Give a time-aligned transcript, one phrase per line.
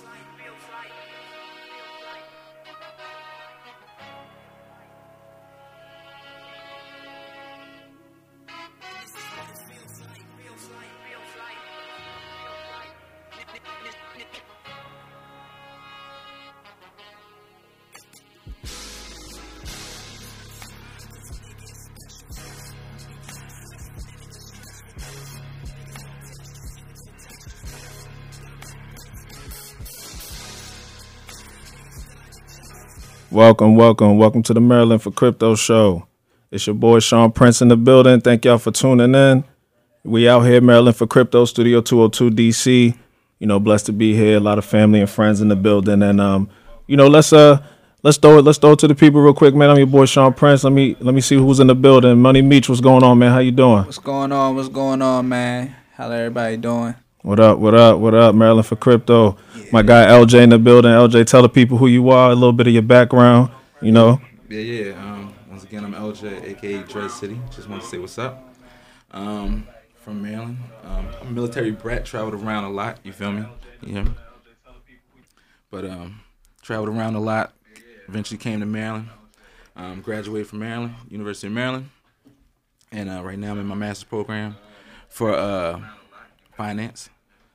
[0.00, 1.21] like, feels like.
[33.32, 36.06] Welcome, welcome, welcome to the Maryland for Crypto Show.
[36.50, 38.20] It's your boy Sean Prince in the building.
[38.20, 39.44] Thank y'all for tuning in.
[40.04, 42.94] We out here, Maryland for Crypto Studio 202 DC.
[43.38, 44.36] You know, blessed to be here.
[44.36, 46.02] A lot of family and friends in the building.
[46.02, 46.50] And um,
[46.86, 47.64] you know, let's uh
[48.02, 49.70] let's throw it, let's throw it to the people real quick, man.
[49.70, 50.64] I'm your boy Sean Prince.
[50.64, 52.20] Let me let me see who's in the building.
[52.20, 53.32] Money Meech, what's going on, man?
[53.32, 53.84] How you doing?
[53.84, 54.56] What's going on?
[54.56, 55.74] What's going on, man?
[55.94, 56.96] How everybody doing?
[57.22, 57.58] What up?
[57.60, 58.00] What up?
[58.00, 58.34] What up?
[58.34, 59.36] Maryland for crypto.
[59.56, 59.64] Yeah.
[59.72, 60.90] My guy LJ in the building.
[60.90, 63.50] LJ, tell the people who you are, a little bit of your background.
[63.80, 64.20] You know.
[64.48, 64.92] Yeah, yeah.
[65.00, 67.40] Um, once again, I'm LJ, aka Dread City.
[67.54, 68.52] Just want to say what's up.
[69.12, 70.58] Um, from Maryland.
[70.82, 72.04] Um, I'm a military brat.
[72.04, 72.98] Traveled around a lot.
[73.04, 73.44] You feel me?
[73.82, 74.08] Yeah.
[75.70, 76.22] But um,
[76.60, 77.52] traveled around a lot.
[78.08, 79.08] Eventually came to Maryland.
[79.76, 81.88] Um, graduated from Maryland, University of Maryland,
[82.90, 84.56] and uh, right now I'm in my master's program
[85.08, 85.80] for uh,
[86.54, 87.08] finance.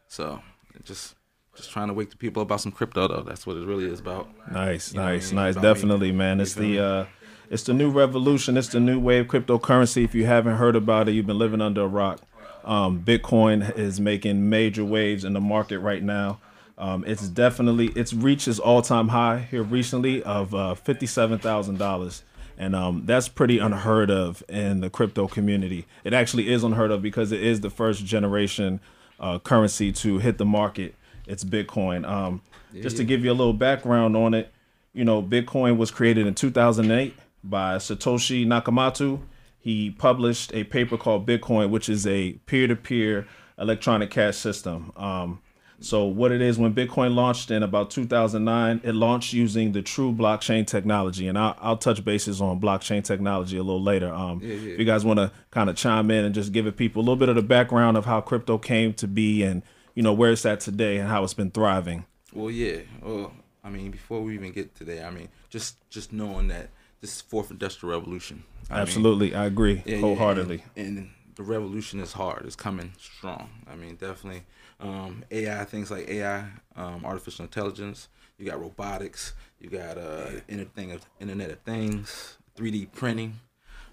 [0.07, 0.41] So
[0.83, 1.15] just
[1.55, 3.23] just trying to wake the people about some crypto though.
[3.23, 4.29] That's what it really is about.
[4.51, 5.55] Nice, you nice, nice.
[5.55, 6.39] Definitely, man.
[6.39, 7.05] It's the uh
[7.49, 8.57] it's the new revolution.
[8.57, 10.03] It's the new wave cryptocurrency.
[10.03, 12.21] If you haven't heard about it, you've been living under a rock.
[12.63, 16.39] Um, Bitcoin is making major waves in the market right now.
[16.77, 22.23] Um, it's definitely it's reached its all-time high here recently of uh, fifty-seven thousand dollars,
[22.57, 25.87] and um, that's pretty unheard of in the crypto community.
[26.03, 28.79] It actually is unheard of because it is the first generation
[29.19, 30.95] uh, currency to hit the market.
[31.25, 32.07] It's Bitcoin.
[32.07, 32.83] Um, yeah.
[32.83, 34.51] Just to give you a little background on it,
[34.93, 39.21] you know, Bitcoin was created in 2008 by Satoshi Nakamoto.
[39.59, 43.27] He published a paper called Bitcoin, which is a peer-to-peer
[43.59, 44.91] electronic cash system.
[44.95, 45.41] Um,
[45.79, 50.11] so what it is when Bitcoin launched in about 2009, it launched using the true
[50.11, 54.11] blockchain technology, and I'll, I'll touch bases on blockchain technology a little later.
[54.11, 54.73] Um, yeah, yeah.
[54.73, 57.03] If you guys want to kind of chime in and just give it people a
[57.03, 59.61] little bit of the background of how crypto came to be, and
[59.93, 62.05] you know where it's at today and how it's been thriving.
[62.33, 62.79] Well, yeah.
[63.01, 63.33] Well,
[63.63, 66.69] I mean, before we even get to there, I mean, just just knowing that
[67.01, 68.43] this is fourth industrial revolution.
[68.69, 70.63] I Absolutely, mean, I agree yeah, wholeheartedly.
[70.75, 72.45] and, and the revolution is hard.
[72.45, 73.49] It's coming strong.
[73.71, 74.43] I mean, definitely
[74.79, 76.45] um, AI things like AI,
[76.75, 78.09] um, artificial intelligence.
[78.37, 79.33] You got robotics.
[79.59, 83.39] You got uh, Internet, Internet of Things, 3D printing.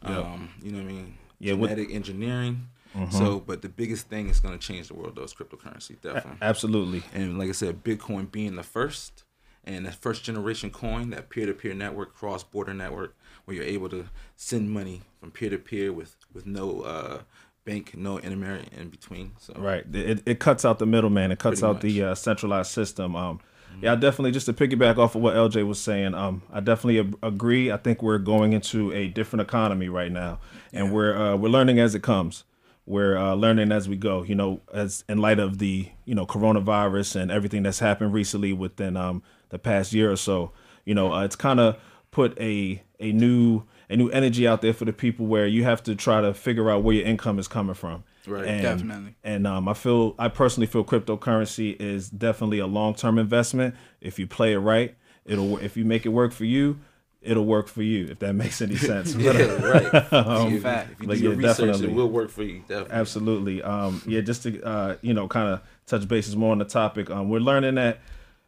[0.03, 0.51] Um.
[0.63, 1.15] You know what I mean?
[1.39, 2.69] Yeah, genetic with, engineering.
[2.95, 3.11] Mm-hmm.
[3.11, 6.39] So, but the biggest thing is going to change the world, though, is cryptocurrency, definitely.
[6.41, 7.03] A- absolutely.
[7.13, 9.25] And like I said, Bitcoin being the first,
[9.65, 13.67] and the first generation coin, that peer to peer network, cross border network, where you're
[13.67, 17.23] able to send money from peer to peer with with no uh,
[17.65, 19.33] bank, no intermediary in between.
[19.39, 21.33] So right, it, it cuts out the middleman.
[21.33, 21.83] It cuts out much.
[21.83, 23.17] the uh, centralized system.
[23.17, 23.85] Um, mm-hmm.
[23.85, 26.15] yeah, I definitely just to piggyback off of what LJ was saying.
[26.15, 27.71] Um, I definitely ab- agree.
[27.71, 30.41] I think we're going into a different economy right now,
[30.73, 30.93] and yeah.
[30.93, 32.45] we're uh, we're learning as it comes.
[32.87, 34.23] We're uh, learning as we go.
[34.23, 38.53] You know, as in light of the you know coronavirus and everything that's happened recently
[38.53, 40.53] within um, the past year or so.
[40.85, 41.79] You know, uh, it's kind of
[42.11, 45.83] put a a new a new energy out there for the people where you have
[45.85, 48.05] to try to figure out where your income is coming from.
[48.27, 49.15] Right, and, definitely.
[49.23, 53.75] And um, I feel, I personally feel cryptocurrency is definitely a long term investment.
[54.01, 55.59] If you play it right, it'll.
[55.59, 56.79] If you make it work for you,
[57.21, 58.07] it'll work for you.
[58.07, 59.15] If that makes any sense.
[59.15, 60.13] yeah, right.
[60.13, 60.93] um, fact.
[60.93, 61.89] If you do your yeah, research, definitely.
[61.89, 62.61] it will work for you.
[62.61, 62.93] Definitely.
[62.93, 63.63] Absolutely.
[63.63, 67.11] Um, yeah, just to uh, you know, kind of touch bases more on the topic.
[67.11, 68.01] Um, we're learning that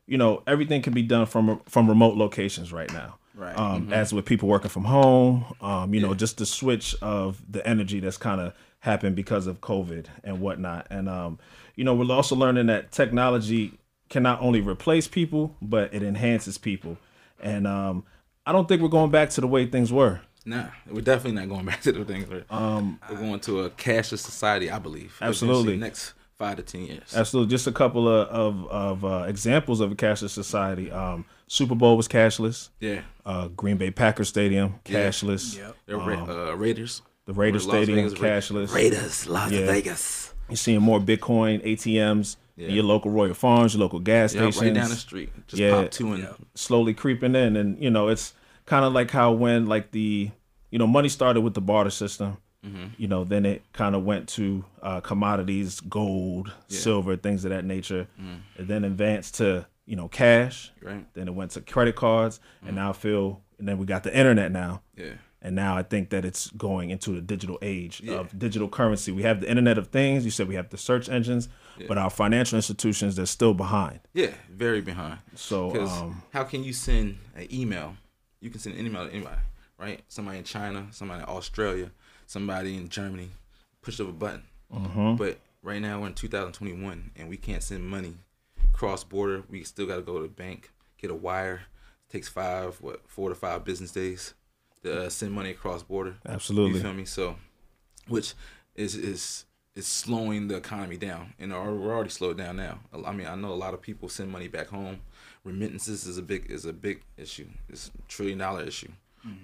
[0.06, 3.18] you know everything can be done from from remote locations right now.
[3.36, 3.56] Right.
[3.56, 3.92] Um, mm-hmm.
[3.92, 6.06] As with people working from home, um, you yeah.
[6.06, 10.40] know, just the switch of the energy that's kind of happened because of COVID and
[10.40, 10.86] whatnot.
[10.90, 11.38] And, um,
[11.74, 16.56] you know, we're also learning that technology can not only replace people, but it enhances
[16.56, 16.96] people.
[17.42, 18.04] And um,
[18.46, 20.20] I don't think we're going back to the way things were.
[20.46, 22.28] Nah, we're definitely not going back to the things.
[22.28, 22.44] Were.
[22.48, 25.18] Um, we're going to a cashless society, I believe.
[25.20, 25.76] Absolutely.
[25.76, 27.14] Next five to ten years.
[27.14, 27.50] Absolutely.
[27.50, 30.90] Just a couple of of, of uh, examples of a cashless society.
[30.90, 32.70] Um, Super Bowl was cashless.
[32.80, 33.02] Yeah.
[33.24, 35.56] Uh, Green Bay Packers Stadium cashless.
[35.56, 35.72] Yeah.
[35.86, 35.98] Yep.
[35.98, 37.02] Um, uh, Raiders.
[37.26, 38.72] The Raiders Stadium cashless.
[38.72, 39.66] Raiders, Las yeah.
[39.66, 40.34] Vegas.
[40.48, 42.36] You're seeing more Bitcoin ATMs.
[42.58, 42.68] Yeah.
[42.68, 45.30] your local Royal Farms, your local gas yep, stations, right down the street.
[45.46, 48.32] Just yeah, pop two and slowly creeping in, and you know it's
[48.64, 50.30] kind of like how when like the
[50.70, 52.86] you know money started with the barter system, Mm-hmm.
[52.98, 56.78] You know, then it kind of went to uh, commodities, gold, yeah.
[56.78, 58.40] silver, things of that nature, mm.
[58.58, 60.72] and then advanced to you know, cash.
[60.82, 61.06] Right.
[61.14, 64.16] Then it went to credit cards, and now I feel, and then we got the
[64.16, 64.82] internet now.
[64.96, 65.14] Yeah.
[65.42, 68.14] And now I think that it's going into the digital age Yeah.
[68.14, 69.12] of digital currency.
[69.12, 70.24] We have the Internet of Things.
[70.24, 71.48] You said we have the search engines,
[71.86, 74.00] but our financial institutions they're still behind.
[74.12, 74.32] Yeah.
[74.50, 75.18] Very behind.
[75.36, 77.96] So um, how can you send an email?
[78.40, 79.36] You can send an email to anybody,
[79.78, 80.02] right?
[80.08, 81.90] Somebody in China, somebody in Australia,
[82.26, 83.30] somebody in Germany.
[83.82, 84.42] Push of a button.
[84.74, 85.14] Mm-hmm.
[85.14, 88.14] But right now we're in 2021 and we can't send money
[88.76, 89.42] cross border.
[89.48, 91.62] We still got to go to the bank, get a wire.
[92.08, 94.34] It takes five, what, four to five business days
[94.82, 96.16] to uh, send money across border.
[96.28, 97.04] absolutely, You feel me?
[97.04, 97.36] So,
[98.08, 98.34] which
[98.74, 99.44] is is
[99.74, 102.78] is slowing the economy down, and we're already slowed down now.
[103.04, 105.00] I mean, I know a lot of people send money back home.
[105.44, 107.48] Remittances is a big is a big issue.
[107.68, 108.90] It's a trillion dollar issue.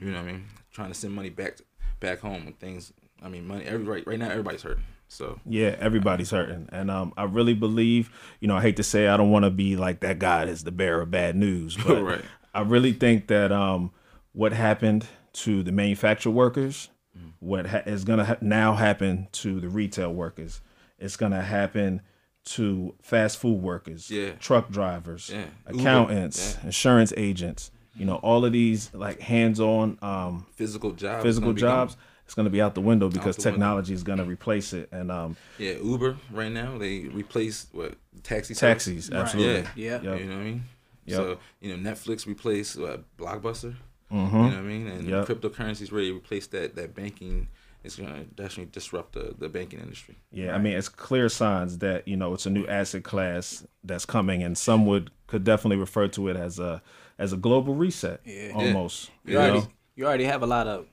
[0.00, 0.44] You know what I mean?
[0.72, 1.58] Trying to send money back
[1.98, 2.92] back home and things.
[3.22, 3.64] I mean, money.
[3.64, 4.84] Every right right now, everybody's hurting.
[5.12, 8.10] So Yeah, everybody's hurting, and um, I really believe,
[8.40, 10.62] you know, I hate to say, I don't want to be like that guy that's
[10.62, 12.22] the bearer of bad news, but Right.
[12.54, 13.90] I really think that um,
[14.32, 17.32] what happened to the manufacturer workers, Mm.
[17.40, 20.62] what ha- is going to ha- now happen to the retail workers,
[20.98, 22.00] it's going to happen
[22.44, 24.30] to fast food workers, Yeah.
[24.40, 25.44] truck drivers, Yeah.
[25.66, 26.66] Accountants, yeah.
[26.66, 27.70] insurance agents.
[27.94, 31.22] You know, all of these like hands-on um, physical jobs.
[31.22, 31.88] physical gonna be gone.
[31.88, 31.96] jobs.
[32.32, 33.50] It's going to be out the window because the window.
[33.50, 37.96] technology is going to replace it, and um, Yeah, Uber right now they replace what
[38.22, 38.84] taxi service?
[38.86, 39.20] taxis, Right.
[39.20, 39.68] absolutely.
[39.76, 40.12] Yeah, Yeah.
[40.12, 40.20] Yep.
[40.20, 40.64] You know what I mean?
[41.04, 41.16] Yep.
[41.18, 43.74] So you know Netflix replaced what, Blockbuster.
[44.10, 44.32] Mhm.
[44.32, 44.86] You know what I mean?
[44.86, 45.26] And Yep.
[45.26, 47.48] cryptocurrency is ready to replace that that banking.
[47.84, 50.14] It's gonna definitely disrupt the, the banking industry.
[50.30, 54.06] Yeah, I mean, it's clear signs that you know it's a new asset class that's
[54.06, 56.80] coming, and some would could definitely refer to it as a
[57.18, 58.52] as a global reset, Yeah.
[58.54, 59.10] almost.
[59.26, 59.68] You You already know?
[59.96, 60.86] you already have a lot of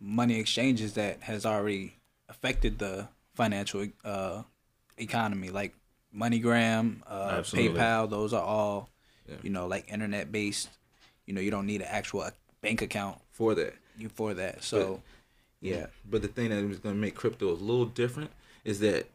[0.00, 1.96] money exchanges that has already
[2.28, 4.42] affected the financial uh,
[4.98, 5.74] economy, like
[6.14, 8.08] MoneyGram, uh, PayPal.
[8.08, 8.90] Those are all
[9.28, 9.36] Yeah.
[9.42, 10.68] you know like internet based.
[11.26, 12.28] You know, you don't need an actual
[12.60, 14.62] bank account For that, you for that.
[14.62, 15.02] So
[15.60, 18.30] yeah, But the thing that is going to make crypto a little different
[18.64, 19.08] is that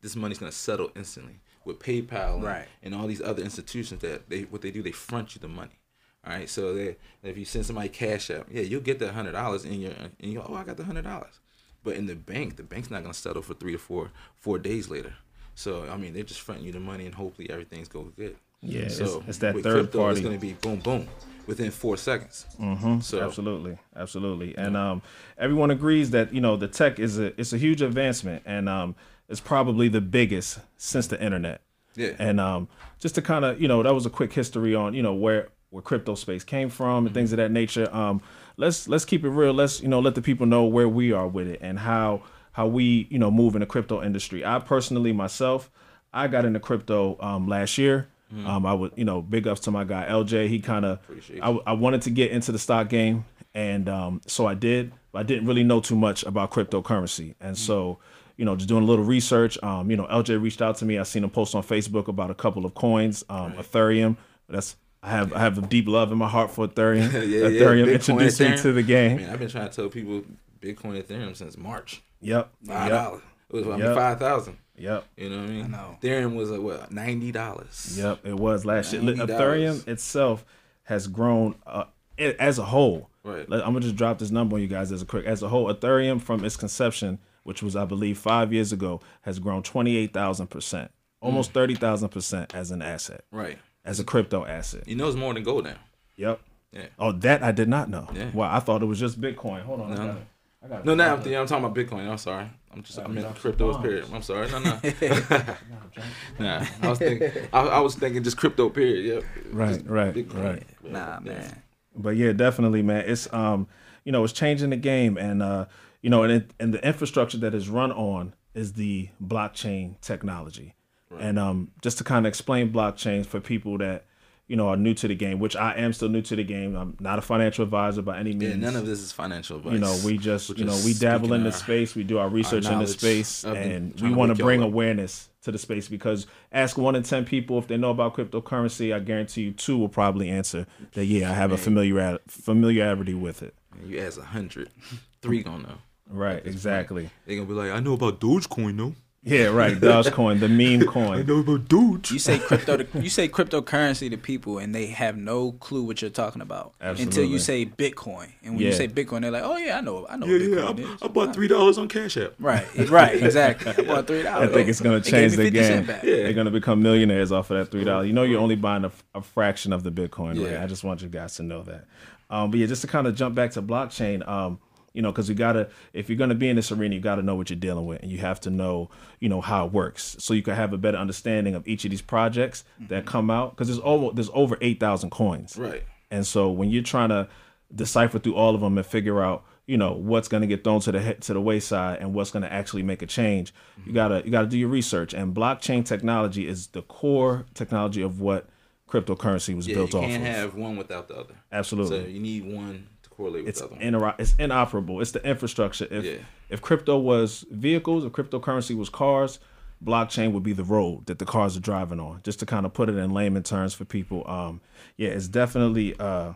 [0.00, 2.66] this money's going to settle instantly with PayPal and, Right.
[2.82, 5.78] and all these other institutions that they what they do they front you the money.
[6.24, 9.32] All right, so they if you send somebody cash out, yeah, you'll get that hundred
[9.32, 11.40] dollars in your and you go, oh, I got the hundred dollars.
[11.84, 14.58] But in the bank, the bank's not going to settle for three to four four
[14.58, 15.14] days later.
[15.54, 18.36] So I mean, they're just fronting you the money and hopefully everything's going good.
[18.60, 20.20] Yeah, so it's that with third crypto, party.
[20.20, 21.08] It's going to be boom boom
[21.48, 22.46] within four seconds.
[22.60, 23.00] Mm-hmm.
[23.00, 25.02] So absolutely, absolutely, and um,
[25.36, 28.94] everyone agrees that you know the tech is a it's a huge advancement, and um,
[29.28, 31.62] it's probably the biggest since the internet.
[31.96, 34.94] yeah, And um, just to kind of, you know, that was a quick history on,
[34.94, 37.92] you know, where where crypto space came from and things of that nature.
[37.94, 38.20] Um,
[38.56, 39.52] let's let's keep it real.
[39.52, 42.22] Let's you know let the people know where we are with it and how
[42.52, 44.44] how we you know move in the crypto industry.
[44.44, 45.70] I personally myself,
[46.12, 48.08] I got into crypto um, last year.
[48.46, 50.48] Um, I would you know big ups to my guy LJ.
[50.48, 51.00] He kind of
[51.42, 54.92] I, I wanted to get into the stock game and um, so I did.
[55.10, 57.98] But I didn't really know too much about cryptocurrency and so
[58.36, 59.62] you know, just doing a little research.
[59.62, 60.98] Um, you know, LJ reached out to me.
[60.98, 64.16] I seen him post on Facebook about a couple of coins, um, Ethereum.
[64.48, 67.12] That's I have I have a deep love in my heart for Ethereum.
[67.12, 69.16] Yeah, yeah, Ethereum Bitcoin, introduced me to the game.
[69.16, 70.22] Man, I've been trying to tell people
[70.60, 72.02] Bitcoin Ethereum since March.
[72.20, 72.50] Yep.
[72.66, 73.20] Five Yep.
[73.50, 73.94] It was I mean Yep.
[73.96, 74.58] five thousand.
[74.76, 75.04] Yep.
[75.16, 75.64] You know what I mean?
[75.64, 75.98] I know.
[76.02, 77.94] Ethereum was like what ninety dollars.
[77.98, 78.20] Yep.
[78.26, 79.02] It was last year.
[79.02, 79.26] $90.
[79.26, 80.44] Ethereum itself
[80.84, 81.84] has grown uh,
[82.18, 83.10] as a whole.
[83.24, 83.48] Right.
[83.48, 85.26] Let- I'm gonna just drop this number on you guys as a quick.
[85.26, 89.38] As a whole, Ethereum from its conception, which was I believe five years ago, has
[89.40, 91.54] grown 28,000 percent, almost Mm.
[91.54, 93.58] 30,000 percent as an asset, Right.
[93.84, 94.86] As a crypto asset.
[94.86, 95.76] You know it's more than gold now.
[96.16, 96.40] Yep.
[96.72, 96.86] Yeah.
[96.98, 98.08] Oh, that I did not know.
[98.14, 98.30] Yeah.
[98.32, 99.62] Wow, I thought it was just Bitcoin.
[99.62, 99.92] Hold on.
[99.92, 100.06] I No.
[100.06, 100.26] got it.
[100.64, 102.08] I got No, now I'm, I'm talking about Bitcoin.
[102.08, 102.46] I'm sorry.
[102.72, 104.06] I'm just I meant drop some crypto period.
[104.12, 104.50] I'm sorry.
[104.50, 104.78] No, no.
[106.38, 107.30] nah, I was thinking.
[107.52, 109.04] I, I was thinking just crypto period.
[109.04, 109.24] Yep.
[109.52, 110.44] Right, Just right, Bitcoin.
[110.44, 110.62] right.
[110.82, 111.32] nah, Yeah.
[111.32, 111.62] man.
[111.94, 113.04] But yeah, definitely, man.
[113.06, 113.66] It's um,
[114.04, 115.66] you know, it's changing the game, and uh,
[116.00, 120.74] you know, and it, and the infrastructure that is run on is the blockchain technology,
[121.18, 124.06] and um, just to kind of explain blockchains for people that
[124.48, 126.74] you know are new to the game, which I am still new to the game.
[126.76, 128.54] I'm not a financial advisor by any means.
[128.54, 129.72] Yeah, none of this is financial advice.
[129.72, 131.94] you know, we just We're you know just we dabble in the space.
[131.94, 135.58] We do our research in the space, and we want to bring awareness to the
[135.58, 138.94] space because ask one in ten people if they know about cryptocurrency.
[138.94, 141.04] I guarantee you two will probably answer that.
[141.04, 143.54] Yeah, I have a familiar familiarity with it.
[143.86, 144.70] You ask a hundred,
[145.22, 145.78] three gonna know.
[146.10, 147.08] Right, exactly.
[147.24, 148.94] They're gonna be like, I know about Dogecoin though.
[149.24, 149.78] Yeah, right.
[149.78, 151.24] Dogecoin, the meme coin.
[151.26, 152.10] know about Doge.
[152.10, 156.02] You say crypto, to, you say cryptocurrency to people, and they have no clue what
[156.02, 158.32] you're talking about until you say Bitcoin.
[158.42, 158.70] And when Yeah.
[158.70, 160.84] you say Bitcoin, they're like, "Oh yeah, I know, I know Yeah, what yeah.
[160.84, 162.32] Bitcoin I, is." I bought three dollars on Cash App.
[162.40, 163.72] Right, right, exactly.
[163.72, 164.50] I bought three dollars.
[164.50, 165.86] I think it's going to change the game.
[165.86, 166.00] Yeah.
[166.02, 168.08] They're going to become millionaires off of that three dollars.
[168.08, 170.30] You know, you're only buying a, a fraction of the Bitcoin.
[170.42, 170.52] Right?
[170.54, 170.64] Yeah.
[170.64, 171.84] I just want you guys to know that.
[172.28, 174.26] Um, but yeah, just to kind of jump back to blockchain.
[174.26, 174.58] Um,
[174.92, 177.34] you know, because you gotta, if you're gonna be in this arena, you gotta know
[177.34, 180.34] what you're dealing with, and you have to know, you know, how it works, so
[180.34, 183.08] you can have a better understanding of each of these projects that mm-hmm.
[183.08, 183.50] come out.
[183.50, 185.84] Because there's over there's over eight thousand coins, Right.
[186.12, 187.26] And so when you're trying to
[187.74, 190.80] decipher through all of them and figure out, you know, what's going to get thrown
[190.80, 193.94] to the to the wayside and what's going to actually make a change, you mm-hmm.
[193.94, 195.14] gotta you gotta do your research.
[195.14, 198.48] And blockchain technology is the core technology of what
[198.88, 200.34] cryptocurrency was Yeah, built you off You can't of.
[200.34, 201.34] have one without the other.
[201.50, 202.02] Absolutely.
[202.02, 202.88] So you need one
[203.22, 205.00] correlate with it's the other inter- it's inoperable.
[205.00, 205.86] It's the infrastructure.
[205.90, 206.16] If Yeah.
[206.48, 209.38] if crypto was vehicles, if cryptocurrency was cars,
[209.84, 212.20] blockchain would be the road that the cars are driving on.
[212.24, 214.28] Just to kind of put it in layman terms for people.
[214.28, 214.60] Um,
[214.96, 216.32] yeah, it's definitely uh,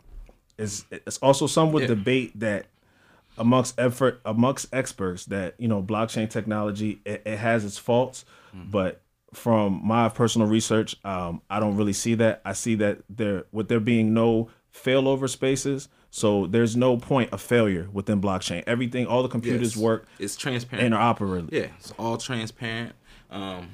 [0.59, 1.89] it's it's also somewhat Yeah.
[1.89, 2.67] debate that
[3.39, 8.25] amongst effort amongst experts that you know blockchain technology it, it has its faults,
[8.55, 9.03] but
[9.35, 12.41] from my personal research, um, I don't really see that.
[12.47, 15.89] I see that there with there being no failover spaces,
[16.21, 18.63] so there's no point of failure within blockchain.
[18.67, 19.83] Everything, all the computers Yes.
[19.89, 20.95] work It's transparent.
[20.95, 21.53] interoperably.
[21.53, 22.95] Yeah, it's all transparent.
[23.31, 23.69] Um,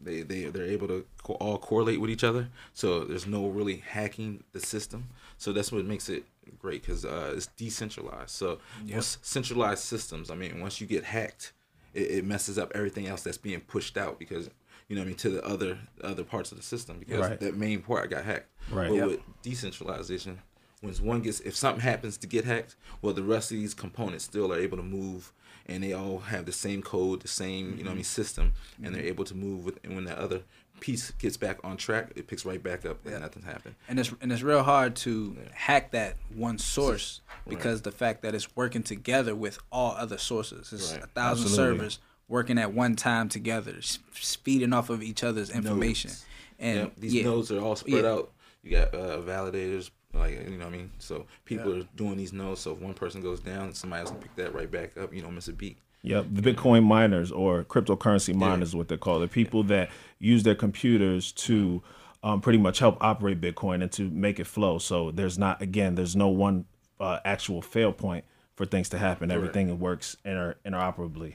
[0.00, 3.78] they they they're able to co- all correlate with each other, so there's no really
[3.78, 5.00] hacking the system.
[5.38, 6.24] So that's what makes it
[6.58, 8.30] great because uh, it's decentralized.
[8.30, 11.52] So once centralized systems, I mean, once you get hacked,
[11.94, 14.48] it, it messes up everything else that's being pushed out because
[14.88, 17.40] you know what I mean to the other other parts of the system because Right.
[17.40, 18.48] that main part got hacked.
[18.70, 18.88] Right.
[18.88, 19.06] But Yep.
[19.08, 20.38] with decentralization,
[20.80, 24.24] when one gets if something happens to get hacked, well the rest of these components
[24.24, 25.32] still are able to move
[25.66, 28.52] and they all have the same code, the same, you know what I mean, system
[28.82, 30.42] and they're able to move with and when that other
[30.80, 33.74] piece gets back on track, it picks right back up and nothing happened.
[33.88, 38.34] and it's and it's real hard to hack that one source because the fact that
[38.34, 40.72] it's working together with all other sources.
[40.72, 41.02] It's Right.
[41.02, 41.78] a thousand Absolutely.
[41.78, 46.10] servers working at one time together, s- feeding off of each other's information.
[46.10, 46.24] Nodes.
[46.60, 48.10] And yeah, these yeah, nodes are all spread Yeah.
[48.12, 48.32] out.
[48.62, 50.90] You got uh, validators, like you know what I mean.
[50.98, 52.60] So people are doing these nodes.
[52.60, 55.12] So if one person goes down, somebody else can pick that right back up.
[55.14, 55.78] You don't miss a beat.
[56.02, 59.22] Yep, the Bitcoin miners or cryptocurrency miners, is what they're called.
[59.22, 61.82] The people that use their computers to
[62.22, 64.78] um, pretty much help operate Bitcoin and to make it flow.
[64.78, 66.66] So there's not, again, there's no one
[67.00, 68.24] uh, actual fail point
[68.54, 69.30] for things to happen.
[69.30, 71.34] Everything works inter- interoperably.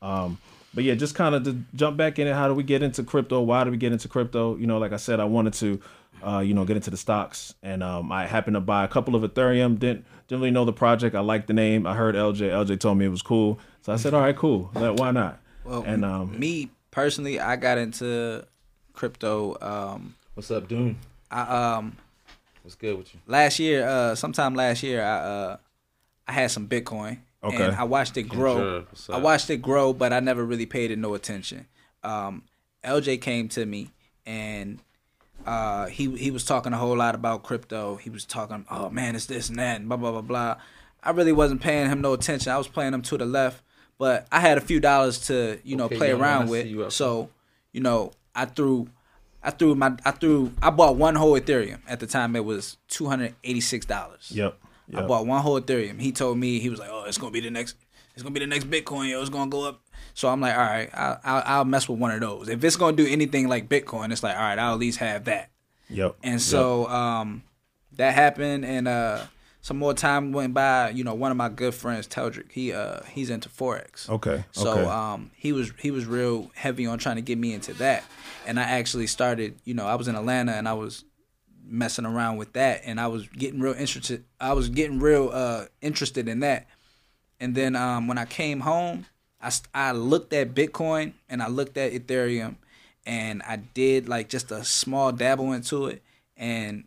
[0.00, 0.38] Um,
[0.74, 2.34] but yeah, just kind of to jump back in it.
[2.34, 3.40] How do we get into crypto?
[3.40, 4.56] Why do we get into crypto?
[4.56, 5.80] You know, like I said, I wanted to,
[6.22, 9.14] uh, you know, get into the stocks, and um, I happened to buy a couple
[9.14, 9.78] of Ethereum.
[9.78, 11.14] Didn't didn't really know the project.
[11.14, 11.86] I liked the name.
[11.86, 12.50] I heard LJ.
[12.50, 14.70] LJ told me it was cool, so I said, all right, cool.
[14.74, 15.40] Like, why not?
[15.64, 18.44] well, and um, me personally, I got into
[18.92, 19.56] crypto.
[19.60, 20.98] Um, What's up, Doom?
[21.30, 21.96] I um
[22.62, 23.20] What's good with you?
[23.26, 25.56] last year, uh, sometime last year, I uh,
[26.26, 27.18] I had some Bitcoin.
[27.42, 27.62] Okay.
[27.62, 28.56] And I watched it grow.
[28.56, 31.66] Kendra, what's I watched it grow, but I never really paid it no attention.
[32.02, 32.44] Um,
[32.82, 33.90] LJ came to me
[34.24, 34.80] and
[35.46, 37.96] uh, he he was talking a whole lot about crypto.
[37.96, 40.56] He was talking, oh man, it's this and that, and blah blah blah blah.
[41.02, 42.50] I really wasn't paying him no attention.
[42.52, 43.62] I was playing him to the left,
[43.98, 46.62] but I had a few dollars to you know Okay, play young man, around I
[46.62, 46.92] see you with.
[46.92, 47.30] So
[47.72, 48.88] you know, I threw.
[49.46, 51.80] I threw my I threw I bought one whole Ethereum.
[51.86, 54.32] At the time it was two hundred eighty six dollars.
[54.34, 54.56] yep,
[54.94, 56.00] I bought one whole Ethereum.
[56.00, 57.76] He told me he was like, "Oh, it's gonna be the next.
[58.14, 59.10] It's gonna be the next Bitcoin.
[59.10, 59.82] Yo, it's gonna go up."
[60.14, 62.48] So I'm like, "All right, I'll, I'll, I'll mess with one of those.
[62.48, 65.24] If it's gonna do anything like Bitcoin, it's like, all right, I'll at least have
[65.24, 65.50] that."
[65.90, 66.16] yep.
[66.22, 67.42] And so um,
[67.96, 69.24] that happened, and uh,
[69.60, 70.90] some more time went by.
[70.90, 74.08] You know, one of my good friends, Teldrick, he uh, he's into forex.
[74.08, 74.84] Okay, So okay.
[74.84, 78.04] um, he was he was real heavy on trying to get me into that,
[78.46, 79.56] and I actually started.
[79.64, 81.04] You know, I was in Atlanta and I was
[81.66, 84.24] messing around with that, and I was getting real interested.
[84.40, 86.66] I was getting real uh, interested in that,
[87.40, 89.06] and then um, when I came home,
[89.40, 92.56] I I looked at Bitcoin and I looked at Ethereum,
[93.06, 96.02] and I did like just a small dabble into it,
[96.36, 96.84] and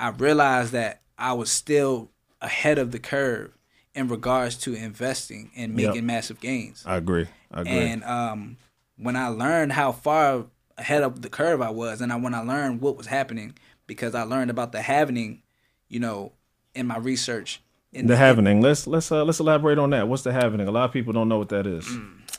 [0.00, 2.10] I realized that I was still
[2.40, 3.52] ahead of the curve
[3.94, 5.88] in regards to investing and Yep.
[5.88, 6.84] making massive gains.
[6.86, 7.26] I agree.
[7.52, 7.72] I agree.
[7.72, 8.56] And um,
[8.96, 10.46] when I learned how far
[10.76, 13.54] ahead of the curve I was, and I, when I learned what was happening,
[13.88, 15.40] because I learned about the halvening,
[15.88, 16.32] you know,
[16.74, 17.60] in my research.
[17.98, 18.62] In the halvening.
[18.62, 20.08] Let's let's uh, let's elaborate on that.
[20.08, 20.66] What's the halvening?
[20.66, 21.88] A lot of people don't know what that is.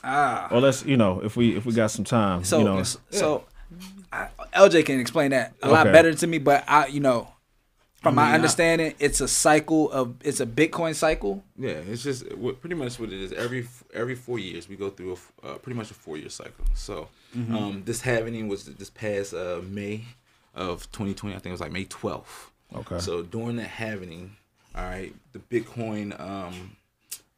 [0.02, 0.48] Ah.
[0.50, 2.44] Or let's you know if we if we got some time.
[2.44, 3.44] So you know, so
[4.12, 7.28] I, LJ can explain that a lot better to me, but I you know
[8.02, 11.44] From I mean, my I- understanding, it's a cycle of it's a Bitcoin cycle.
[11.58, 13.32] Yeah, it's just what, pretty much what it is.
[13.32, 16.64] Every every four years, we go through a uh, pretty much a four year cycle.
[16.74, 17.56] So Mm-hmm.
[17.56, 20.02] um, this halvening was this past uh, May
[20.52, 21.32] of 2020.
[21.36, 22.50] I think it was like May 12th.
[22.74, 22.98] Okay.
[22.98, 24.30] So during that halvening,
[24.74, 26.76] all right, the Bitcoin, um,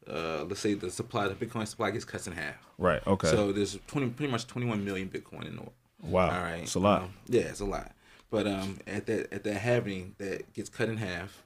[0.07, 2.55] uh, let's say the supply, the Bitcoin supply gets cut in half.
[2.77, 3.05] Right.
[3.07, 3.29] Okay.
[3.29, 5.73] So there's 20, pretty much 21 million Bitcoin in the world.
[6.01, 6.25] wow.
[6.25, 7.03] All right, It's a lot.
[7.03, 7.91] Um, yeah, it's a lot.
[8.29, 11.43] But um, at that at that halvening, that gets cut in half,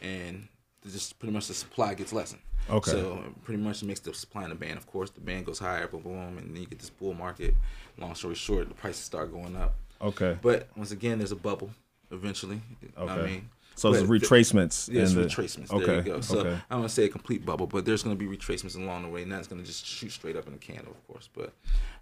[0.00, 0.48] and
[0.90, 2.40] just pretty much the supply gets lessened.
[2.70, 2.90] Okay.
[2.92, 4.78] So pretty much it makes the supply and demand.
[4.78, 7.54] Of course, the demand goes higher, boom, boom, and then you get this bull market.
[7.98, 9.74] Long story short, the prices start going up.
[10.00, 10.38] okay.
[10.40, 11.70] But once again, there's a bubble
[12.10, 12.60] eventually.
[12.96, 13.12] Okay.
[13.12, 14.92] I mean, so it's but the- retracements.
[14.92, 15.72] yeah, in the, retracements.
[15.72, 15.86] Okay.
[15.86, 16.20] There you go.
[16.20, 16.50] So okay.
[16.50, 19.02] I don't want to say a complete bubble, but there's going to be retracements along
[19.02, 21.28] the way, and that's going to just shoot straight up in the candle, of course.
[21.32, 21.52] But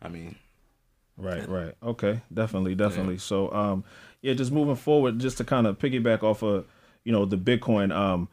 [0.02, 0.36] I mean,
[1.20, 1.74] Right, right.
[1.82, 3.18] Okay, definitely, definitely.
[3.18, 3.84] So, um,
[4.22, 6.66] yeah, just moving forward, just to kind of piggyback off of,
[7.04, 8.28] you know, the Bitcoin, um,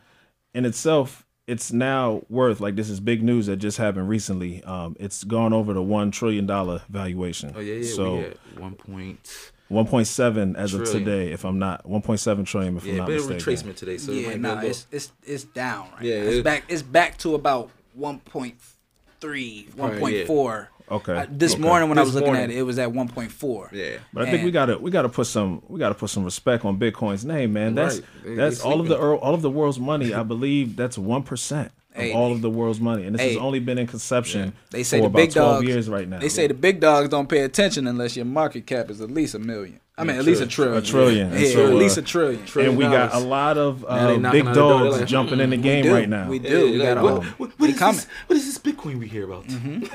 [0.54, 4.64] in itself, it's now worth like this is big news that just happened recently.
[4.64, 7.54] Um, it's gone over the one trillion dollar valuation.
[7.56, 9.52] oh yeah, yeah, So one point.
[9.70, 12.98] One point seven as of today, if I'm not one point seven trillion, if I'm
[12.98, 13.54] not bit of mistaken.
[13.72, 16.28] retracement today, so yeah, might nah, go it's it's it's down right Yeah, now.
[16.28, 17.70] It's it- back it's back to about
[18.00, 20.68] 1.3, Right, 1.4.
[20.90, 21.18] Okay.
[21.18, 21.62] Uh, this okay.
[21.62, 22.44] morning when I This was looking morning.
[22.46, 23.70] at it, it was at 1.4.
[23.74, 23.98] Yeah.
[24.14, 26.80] But I think we gotta we gotta put some we gotta put some respect on
[26.80, 27.76] Bitcoin's name, man.
[27.76, 28.38] That's Right.
[28.38, 30.14] That's all of the all of the world's money.
[30.14, 33.38] I believe that's one percent of Hey, all of the world's money, and this has
[33.38, 34.54] only been in conception.
[34.72, 36.20] They say for the about big 12 dogs years right now.
[36.20, 39.34] They say the big dogs don't pay attention unless your market cap is at least
[39.36, 39.80] a million.
[40.00, 40.84] I mean, Yeah, at least a trillion.
[40.84, 41.28] trillion.
[41.28, 41.42] A trillion.
[41.42, 42.46] Yeah, And so, at least uh, a trillion.
[42.46, 45.40] trillion and we got a lot of uh, big on the door, dogs like, jumping
[45.40, 45.94] in the "Mm, game do.
[45.94, 46.28] right now.
[46.30, 46.68] We do.
[46.68, 47.22] Yeah, we got what, all.
[47.24, 47.96] what, what they coming.
[47.96, 48.08] this?
[48.28, 49.46] What is this Bitcoin we hear about?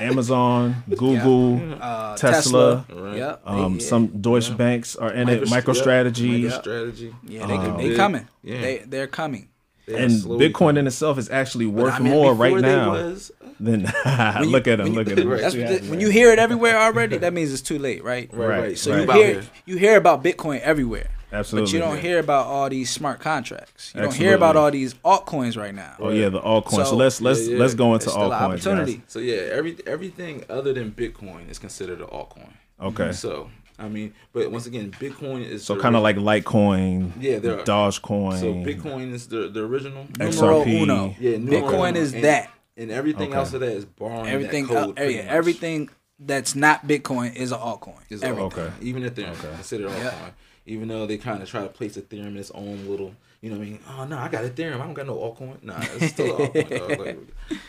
[0.01, 3.17] Amazon, Google, Uh, Tesla, Right.
[3.17, 3.41] Yep.
[3.45, 7.13] um, They- some Deutsche banks are in it, MicroStrategy, yeah, MicroStrategy.
[7.27, 7.95] Yeah, they, Um, they Yeah.
[7.95, 8.27] coming.
[8.43, 8.61] Yeah.
[8.61, 9.47] They they're coming.
[9.85, 13.31] They are and Bitcoin in itself is actually worth I mean, more right now Was,
[13.59, 13.81] than
[14.41, 14.89] you- look at them.
[14.93, 15.27] look at him.
[15.29, 15.41] Right.
[15.41, 18.29] That's See the- when you hear it everywhere already, that means it's too late, right?
[18.33, 18.77] right, Right, right.
[18.77, 18.99] So right.
[19.01, 19.43] you You hear here.
[19.65, 21.65] you hear about Bitcoin everywhere, Absolutely.
[21.67, 22.01] but you don't yeah.
[22.01, 23.91] hear about all these smart contracts.
[23.93, 25.95] You don't hear about all these altcoins right now.
[25.99, 26.71] Oh yeah, the altcoins.
[26.71, 27.59] So, So- let's let's Yeah, yeah.
[27.59, 28.63] let's go into It's altcoins.
[28.85, 28.97] guys.
[29.07, 32.51] So yeah, every everything other than Bitcoin is considered an altcoin.
[32.81, 33.11] Okay.
[33.11, 33.49] So
[33.79, 37.63] I mean, but once again, Bitcoin is So kind of like Litecoin, Yeah, there are-
[37.63, 38.39] Dogecoin.
[38.39, 40.05] So Bitcoin is the the original.
[40.19, 40.81] Numero XRP.
[40.83, 41.15] uno.
[41.19, 41.99] Yeah, numero Bitcoin uno.
[41.99, 42.49] is And- that.
[42.77, 43.37] and everything Okay.
[43.37, 44.99] else of that is borrowing Everything, that code.
[44.99, 45.31] uh, yeah, much.
[45.31, 47.99] everything that's not Bitcoin is an altcoin.
[48.09, 48.45] is Everything.
[48.45, 48.69] Okay.
[48.81, 49.53] Even Ethereum Okay.
[49.55, 50.03] considered altcoin.
[50.03, 50.29] Yeah.
[50.65, 53.57] Even though they kind of try to place Ethereum in its own little, you know
[53.57, 53.79] what I mean?
[53.89, 54.75] Oh no, I got Ethereum.
[54.79, 55.61] I don't got no altcoin.
[55.61, 56.69] Nah, it's still an altcoin.
[56.97, 56.99] dog.
[57.05, 57.17] Like,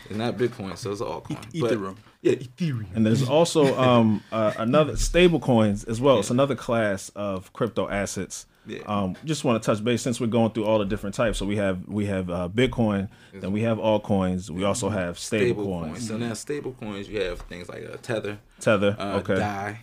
[0.09, 1.59] it's not Bitcoin, so it's an altcoin.
[1.59, 1.97] But- Ethereum.
[2.21, 2.95] yeah, Ethereum.
[2.95, 6.19] And there's also um, uh, another stable coins as well.
[6.19, 8.45] It's another class of crypto assets.
[8.67, 8.79] Yeah.
[8.85, 11.37] Um, just want to touch base since we're going through all the different types.
[11.37, 14.49] So we have we have uh, Bitcoin, then we have altcoins.
[14.49, 15.91] We also have stable, stable coins.
[15.91, 16.07] coins.
[16.07, 18.95] So now stable coins, you have things like a tether, Tether.
[18.99, 19.35] uh, okay.
[19.35, 19.79] Dai,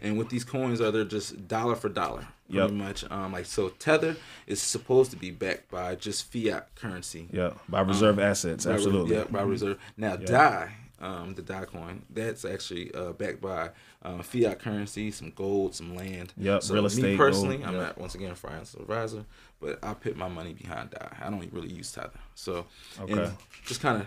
[0.00, 3.04] and what these coins are, they're just dollar for dollar, pretty much.
[3.10, 4.16] Um, like so, tether
[4.46, 7.28] is supposed to be backed by just fiat currency.
[7.32, 7.52] Yeah.
[7.68, 8.64] By reserve assets.
[8.64, 9.16] By re- Absolutely.
[9.16, 9.78] Yeah, by reserve.
[9.96, 13.70] Now, Dai, um, the Dai coin, that's actually uh, backed by
[14.02, 16.32] uh, fiat currency, some gold, some land.
[16.36, 17.82] Yep, So real Me estate, personally, gold, I'm yep.
[17.82, 19.24] not once again a financial advisor,
[19.60, 21.16] but I put my money behind Dai.
[21.20, 22.10] I don't really use Tether.
[22.34, 22.66] So,
[23.00, 23.30] Okay.
[23.66, 24.06] just kind of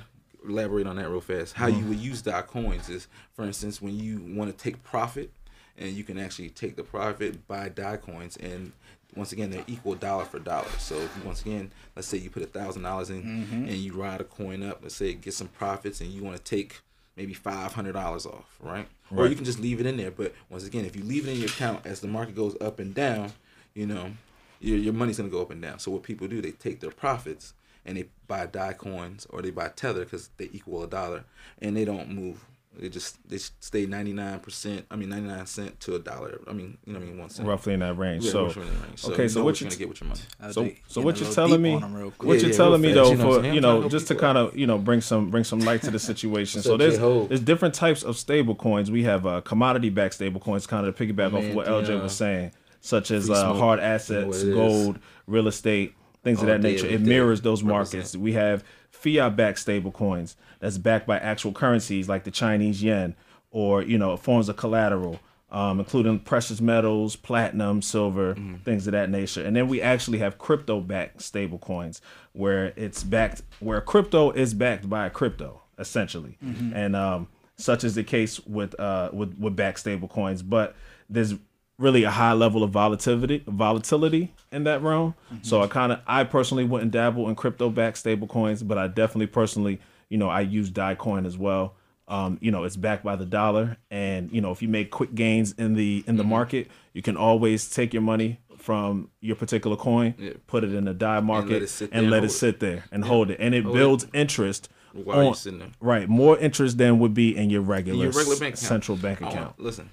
[0.50, 1.54] elaborate on that real fast.
[1.54, 5.32] How you would use Dai coins is, for instance, when you want to take profit,
[5.78, 8.72] and you can actually take the profit, buy Dai coins, and
[9.16, 10.68] once again they're equal dollar for dollar.
[10.80, 13.22] So if you, once again, let's say you put a thousand dollars in
[13.68, 16.38] and you ride a coin up, let's say it gets some profits, and you want
[16.38, 16.82] to take
[17.16, 18.88] maybe five hundred dollars off, right?
[19.16, 20.12] Or you can just leave it in there.
[20.12, 22.80] But once again, if you leave it in your account as the market goes up
[22.80, 23.32] and down,
[23.74, 24.12] you know,
[24.60, 25.80] your your money's gonna go up and down.
[25.80, 27.54] So what people do, they take their profits
[27.86, 31.26] and they buy Dai coins or they buy Tether because they equal a dollar,
[31.62, 32.46] and they don't move.
[32.78, 34.86] They just they stay ninety nine percent.
[34.90, 36.40] I mean ninety nine cent to a dollar.
[36.48, 37.48] I mean you know what I mean one cent.
[37.48, 38.26] Roughly in that range.
[38.26, 39.06] Yeah, so in that range.
[39.06, 40.22] okay, you so know what you're you gonna get with your money.
[40.42, 41.76] I was So, so what you're telling me?
[41.76, 42.14] real.
[42.18, 44.38] What you're telling me though, you know what I'm for you know, just to kind
[44.38, 46.62] of you know bring some bring some light to the situation.
[46.62, 47.28] So there's J-Ho?
[47.28, 48.90] there's different types of stable coins.
[48.90, 52.02] We have uh, commodity backed stable coins, kind of to piggyback off of what LJ
[52.02, 54.56] was saying, such as uh, hard assets, what it is.
[54.56, 56.88] gold, real estate, things of that day, nature.
[56.88, 58.16] It mirrors those markets.
[58.16, 63.16] We have fiat backed stable coins that's backed by actual currencies like the Chinese yen
[63.52, 65.20] or you know forms of collateral.
[65.52, 68.34] Um, including precious metals, platinum, silver,
[68.66, 69.46] things of that nature.
[69.46, 74.56] And then we actually have crypto backed stable coins where it's backed, where crypto is
[74.56, 76.40] backed by a crypto, essentially.
[76.74, 80.42] And um, such is the case with, uh, with, with backed stable coins.
[80.42, 80.76] But
[81.08, 81.36] there's
[81.84, 85.14] really a high level of volatility volatility in that realm.
[85.32, 85.44] Mm-hmm.
[85.44, 88.88] So I kind of I personally wouldn't dabble in crypto backed stable coins, but I
[88.88, 91.76] definitely personally, you know, I use Dai Coin as well.
[92.08, 95.14] Um, you know, it's backed by the dollar, and you know, if you make quick
[95.16, 96.10] gains in the Mm-hmm.
[96.10, 100.32] in the market, you can always take your money from your particular coin, Yeah.
[100.48, 102.30] put it in the DAI market, it sit there and and let it it.
[102.32, 103.80] sit there and hold it, and it Hold it.
[103.80, 104.70] builds interest.
[104.94, 105.70] While you're on- sitting there.
[105.82, 108.58] Right, more interest than would be in your regular, your regular bank account.
[108.60, 109.60] central bank I want- account.
[109.60, 109.90] listen,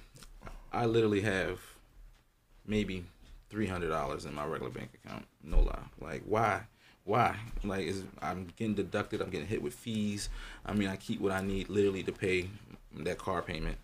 [0.72, 1.58] I literally have
[2.70, 3.04] maybe
[3.50, 5.26] three hundred dollars in my regular bank account.
[5.42, 5.82] No lie.
[6.00, 6.62] Like why?
[7.04, 7.36] Why?
[7.64, 9.20] Like is I'm getting deducted.
[9.20, 10.30] I'm getting hit with fees.
[10.64, 12.48] I mean, I keep what I need literally to pay
[13.00, 13.76] that car payment.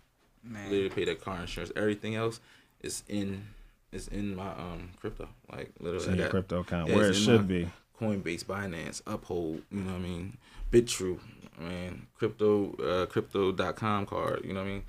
[0.43, 0.71] Man.
[0.71, 1.71] Literally pay that car insurance.
[1.75, 2.39] Everything else
[2.81, 3.45] is in
[3.91, 5.27] is in my um crypto.
[5.51, 7.69] Like literally, It's in your crypto account yeah, where it should be.
[7.99, 10.37] Coinbase, Binance, Uphold, you know what I mean?
[10.71, 11.19] Bitrue,
[11.59, 11.69] man.
[11.69, 14.83] mean, crypto, uh, crypto.com card, you know what I mean?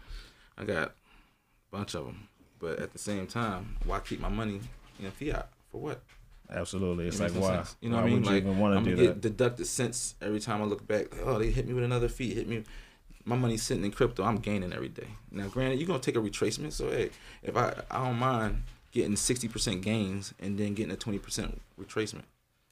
[0.58, 0.92] I got a
[1.70, 2.27] bunch of them.
[2.58, 4.60] But at the same time, why keep my money
[5.00, 5.48] in fiat?
[5.70, 6.02] For what?
[6.50, 7.56] Absolutely, it's It like no why?
[7.56, 7.76] sense.
[7.80, 8.22] You know why what I mean?
[8.24, 9.20] Like, even I'm gonna that?
[9.20, 11.12] deducted cents every time I look back.
[11.12, 12.34] Like, oh, they hit me with another fee.
[12.34, 12.64] Hit me.
[13.24, 14.24] My money's sitting in crypto.
[14.24, 15.08] I'm gaining every day.
[15.30, 16.72] Now, granted, you're gonna take a retracement.
[16.72, 17.10] So, hey,
[17.42, 22.22] if I I don't mind getting 60% gains and then getting a 20% retracement,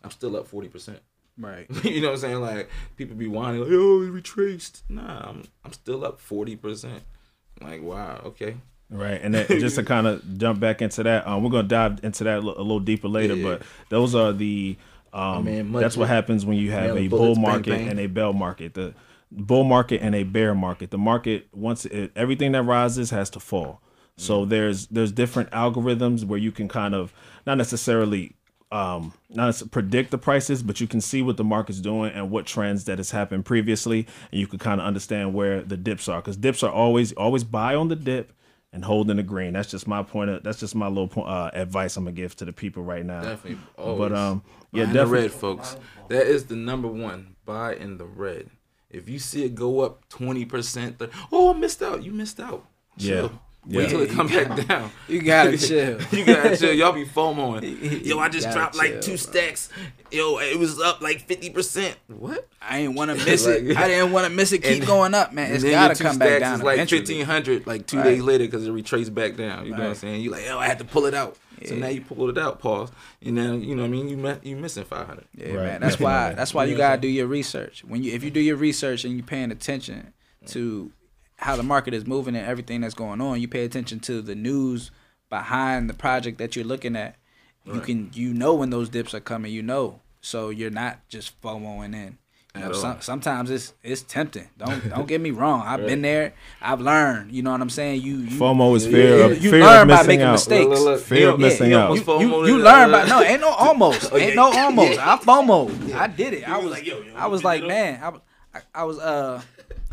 [0.03, 0.99] I'm still up 40%.
[1.39, 1.67] Right.
[1.85, 2.41] you know what I'm saying?
[2.41, 7.01] Like people be whining, like, "Oh, it retraced." Nah, I'm I'm still up 40%.
[7.61, 8.57] Like, wow, okay.
[8.91, 12.01] Right, and then just to kind of jump back into that, um, we're gonna dive
[12.05, 13.35] into that a little deeper later.
[13.35, 13.45] Yeah.
[13.59, 14.77] But those are the
[15.13, 17.89] um, man, much- that's what happens when you have a bull market bang.
[17.89, 18.75] and a bear market.
[18.75, 18.95] The
[19.33, 20.91] bull market and a bear market.
[20.91, 23.81] The market once it, everything that rises has to fall.
[24.19, 24.49] So Mm.
[24.51, 27.13] there's there's different algorithms where you can kind of
[27.47, 28.35] not necessarily
[28.73, 32.47] um not predict the prices but you can see what the market's doing and what
[32.47, 36.21] trends that has happened previously and you can kind of understand where the dips are
[36.21, 38.33] because dips are always always buy on the dip
[38.77, 41.29] and hold in the green that's just my point of that's just my little point,
[41.29, 43.59] uh, advice i'm gonna give to the people right now Definitely.
[43.77, 45.77] but um yeah, the definitely red, folks.
[46.09, 47.37] That is the number one.
[47.45, 48.51] Buy in the red.
[48.91, 52.03] If you see it go up 20%, oh, I missed out.
[52.03, 52.67] You missed out.
[52.99, 53.25] Chill.
[53.25, 53.39] Yeah.
[53.69, 54.91] Wait till it Yeah, come you back down.
[55.09, 56.01] You gotta chill.
[56.13, 56.73] you gotta chill.
[56.73, 58.05] Y'all be FOMOing.
[58.07, 59.17] Yo, I just Gotta dropped like two bro.
[59.17, 59.69] stacks.
[60.13, 61.95] Yo, it was up like 50%.
[62.07, 62.47] What?
[62.63, 63.77] I didn't want to miss it.
[63.77, 64.63] I didn't want to miss it.
[64.63, 65.47] Keep And- going up, man.
[65.47, 67.01] And It's then gotta two come back down is like eventually.
[67.01, 68.05] fifteen hundred, like two Right.
[68.05, 69.65] days later, because it retraced back down.
[69.67, 70.21] You know what I'm saying?
[70.23, 71.37] You like, oh, I had to pull it out.
[71.65, 72.91] So now you pulled it out, pause,
[73.25, 74.09] and then you know what I mean.
[74.09, 75.25] You mi- you missing five hundred.
[75.35, 75.65] Yeah, Right.
[75.65, 75.81] man.
[75.81, 76.35] That's why.
[76.35, 77.83] That's why you gotta do your research.
[77.83, 80.13] When you, if you do your research and you're paying attention
[80.49, 80.93] to
[81.39, 84.35] how the market is moving and everything that's going on, you pay attention to the
[84.35, 84.91] news
[85.29, 87.17] behind the project that you're looking at.
[87.65, 89.53] You can, you know, when those dips are coming.
[89.53, 92.19] You know, so you're not just FOMOing in.
[92.55, 94.49] You know, some, sometimes it's it's tempting.
[94.57, 95.63] Don't don't get me wrong.
[95.63, 95.89] I've Right.
[95.89, 96.33] been there.
[96.63, 97.33] I've learned.
[97.33, 98.01] You know what I'm saying?
[98.03, 100.33] You, you fomo is fear yeah, of you fear learn of by missing making out
[100.33, 100.69] mistakes.
[100.69, 101.01] Look, look, look.
[101.03, 101.91] Fear He- of missing he out.
[101.91, 104.53] You, you, FOMO'd you it, learn by no, ain't no almost, Oh, yeah, ain't no
[104.53, 104.99] almost.
[105.01, 105.93] I FOMO.
[105.95, 106.49] I did it.
[106.49, 108.01] I was was like, yo, yo, I was like, man,
[108.55, 109.43] I, I was uh,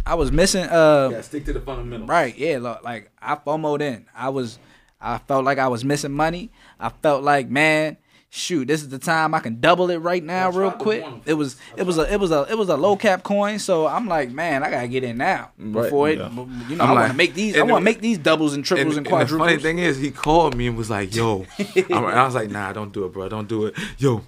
[0.06, 2.10] I was missing uh, Yeah, stick to the fundamentals.
[2.10, 4.06] right, yeah, look, like I FOMO'd in.
[4.16, 4.60] I was,
[5.00, 6.52] I felt like I was missing money.
[6.80, 7.98] I felt like, man,
[8.30, 11.06] shoot, this is the time I can double it right now, I real quick.
[11.26, 13.60] It was, it was a, it was a, it was a low cap coin.
[13.60, 15.84] So I'm like, man, I gotta get in now Right.
[15.84, 16.18] before it.
[16.20, 16.30] Yeah.
[16.68, 17.56] You know, I'm I like- want to make these.
[17.56, 19.58] I and want to the- make these doubles and triples And, and, and the funny
[19.58, 22.74] thing is, he called me and was like, "Yo," I'm, and I was like, "Nah,
[22.74, 23.30] don't do it, bro.
[23.30, 24.22] Don't do it." Yo,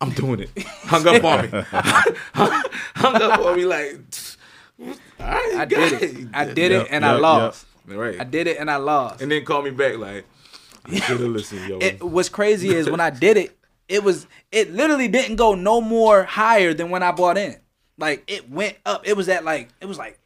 [0.00, 0.50] I'm doing it.
[0.86, 1.50] Hung up on me.
[2.94, 4.00] Hung up on me like,
[4.80, 4.86] "All
[5.18, 6.26] right, I did got it.
[6.34, 7.22] I did Yep, it, and yep, I yep.
[7.22, 7.66] lost.
[7.86, 8.20] Right.
[8.20, 9.20] I did it, and I lost.
[9.22, 10.24] and then call me back like,
[10.86, 14.26] "I should have listened, yo." it, what's crazy is when I did it, it was
[14.52, 17.56] it literally didn't go no more higher than when I bought in.
[17.96, 19.06] Like it went up.
[19.08, 20.18] It was at like it was like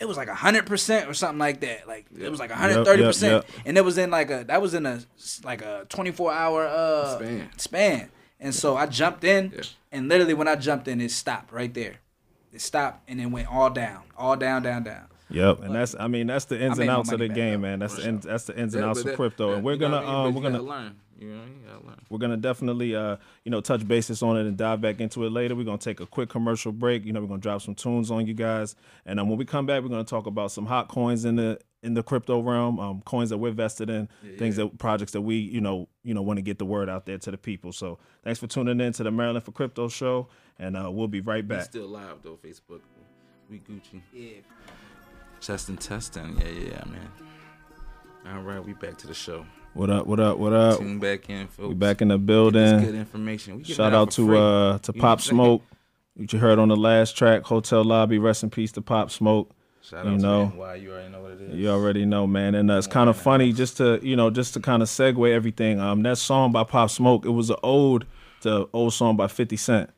[0.00, 1.86] it was like hundred percent or something like that.
[1.86, 4.72] Like it was like hundred thirty percent, and it was in like a that was
[4.74, 5.00] in a
[5.44, 7.50] like a twenty four hour uh Span.
[7.58, 8.10] span.
[8.40, 9.62] And so I jumped in, Yeah.
[9.92, 11.96] and literally when I jumped in, it stopped right there.
[12.56, 15.04] It stopped and then went all down, all down, down, down.
[15.28, 17.80] Yep, and that's I mean that's the ins and outs of the game, man.
[17.80, 19.76] That's for the ins, that's the ins and outs but of that- crypto, and we're
[19.76, 20.96] gonna gotta- um but we're gonna gotta learn.
[21.18, 21.96] You know, you gotta learn.
[22.08, 25.30] we're gonna definitely uh you know touch bases on it and dive back into it
[25.32, 25.54] later.
[25.54, 27.04] We're gonna take a quick commercial break.
[27.04, 29.66] You know we're gonna drop some tunes on you guys, and um, when we come
[29.66, 33.00] back, we're gonna talk about some hot coins in the in the crypto realm, um,
[33.06, 36.36] coins that we're vested in, things that projects that we you know you know want
[36.38, 37.72] to get the word out there to the people.
[37.72, 41.20] So thanks for tuning in to the Maryland for Crypto show, and uh, we'll be
[41.20, 41.64] right We back.
[41.64, 42.80] still live though, Facebook.
[43.48, 44.00] We Gucci.
[44.12, 44.30] Yeah.
[45.40, 46.36] Testing, testing.
[46.40, 47.08] Yeah, yeah, man.
[48.34, 49.46] All right, we back to the show.
[49.74, 50.06] What up?
[50.06, 50.38] What up?
[50.38, 50.78] What up?
[50.78, 51.68] Tune back in, folks.
[51.68, 52.80] We back in the building.
[52.82, 53.58] good information.
[53.58, 54.36] We Shout it out to free.
[54.38, 55.36] uh to You Pop what I'm saying?
[55.36, 55.62] Smoke,
[56.14, 58.18] which you heard on the last track, Hotel Lobby.
[58.18, 59.50] Rest in peace to Pop Smoke.
[59.88, 60.50] Shout You out know.
[60.50, 60.74] to NY.
[60.76, 61.54] You already know what it is.
[61.54, 64.54] You already know, man, and uh, it's kind of funny just to you know just
[64.54, 65.78] to kind of segue everything.
[65.80, 68.06] Um, that song by Pop Smoke, it was an ode
[68.40, 69.90] to old song by Fifty Cent.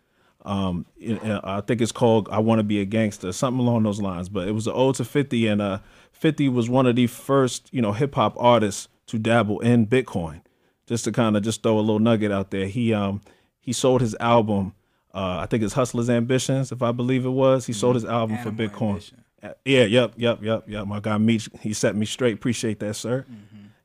[0.44, 3.85] Um, it- uh, I think it's called "I Want to Be a Gangster," something along
[3.85, 4.29] those lines.
[4.29, 5.79] But it was an ode to Fifty, and uh,
[6.12, 10.42] Fifty was one of the first you know hip hop artists to dabble in Bitcoin.
[10.87, 13.20] Just to kind of just throw a little nugget out there, he um
[13.61, 14.74] he sold his album.
[15.14, 17.66] Uh, I think it's Hustler's Ambitions, if I believe it was.
[17.66, 18.90] He sold his album for Bitcoin.
[18.90, 19.24] Ambition.
[19.42, 20.87] Uh, Yeah, yep, yep, yep, yep.
[20.87, 22.35] My guy Meech, he set me straight.
[22.35, 23.27] Appreciate that, sir.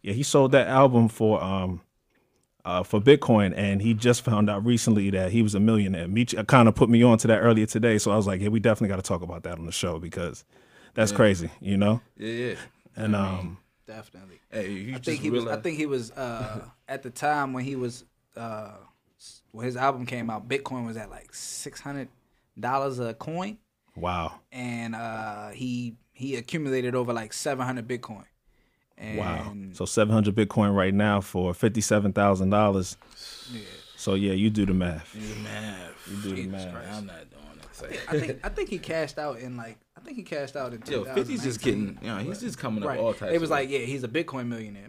[0.02, 1.82] Yeah, he sold that album for um
[2.66, 6.08] uh for Bitcoin, and he just found out recently that he was a millionaire.
[6.08, 8.50] Meech kind of put me on to that earlier today, so I was like, yeah,
[8.50, 10.44] we definitely got to talk about that on the show because
[10.94, 12.02] that's crazy, you know.
[12.18, 12.56] Yeah, yeah.
[12.96, 14.40] And um, Definitely.
[14.50, 15.46] Hey, you I just think he was.
[15.48, 18.06] I think he was uh, at the time when he was
[18.38, 18.72] uh,
[19.52, 20.48] when his album came out.
[20.48, 22.08] Bitcoin was at like six hundred
[22.60, 23.58] dollars a coin,
[23.96, 28.26] wow, and uh, he he accumulated over like seven hundred Bitcoin.
[28.98, 29.54] And wow.
[29.74, 32.98] So seven hundred Bitcoin right now for fifty seven thousand dollars.
[33.52, 33.62] Yeah.
[33.96, 35.14] So yeah, you do the math.
[35.14, 36.08] Do the math.
[36.10, 36.72] You do the math.
[36.74, 36.88] Christ.
[36.94, 37.40] I'm not doing
[37.92, 38.00] it.
[38.08, 40.84] I think I think he cashed out in like I think he cashed out in
[40.86, 41.94] Yo, 50's just 2019.
[41.96, 43.00] getting, you know, he's just coming up right.
[43.00, 43.34] all types.
[43.34, 44.88] It was of- like yeah, he's a Bitcoin millionaire.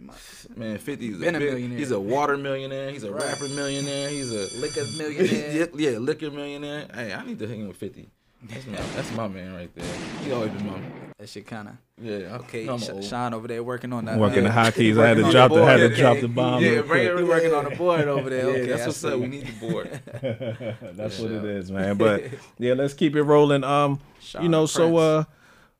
[0.55, 1.77] Man, 50 is been a, a big- millionaire.
[1.79, 2.91] He's a water millionaire.
[2.91, 3.23] He's a Right.
[3.23, 4.09] rapper millionaire.
[4.09, 5.51] He's a Liquor millionaire.
[5.73, 6.87] yeah, yeah, liquor millionaire.
[6.93, 8.07] Hey, I need to hang with 50.
[8.43, 9.85] That's my, that's my man right there.
[10.23, 11.13] He always been my man.
[11.17, 12.35] That shit kind of yeah.
[12.41, 12.67] okay.
[12.67, 14.19] I'm Sh- Sean over there working on that.
[14.19, 15.01] Working uh, the hotkeys.
[15.01, 15.95] I had to drop the board, had to okay.
[15.95, 16.61] drop the bomb.
[16.61, 17.19] Yeah, real bring quick.
[17.19, 18.45] it- working on the board over there.
[18.45, 19.07] Yeah, Okay, that's I what's see.
[19.13, 19.19] up.
[19.19, 20.01] We need the board.
[20.97, 21.97] That's what it is, man.
[21.97, 22.25] But
[22.59, 23.63] yeah, let's keep it rolling.
[23.63, 25.23] Um, you Sean know, so uh,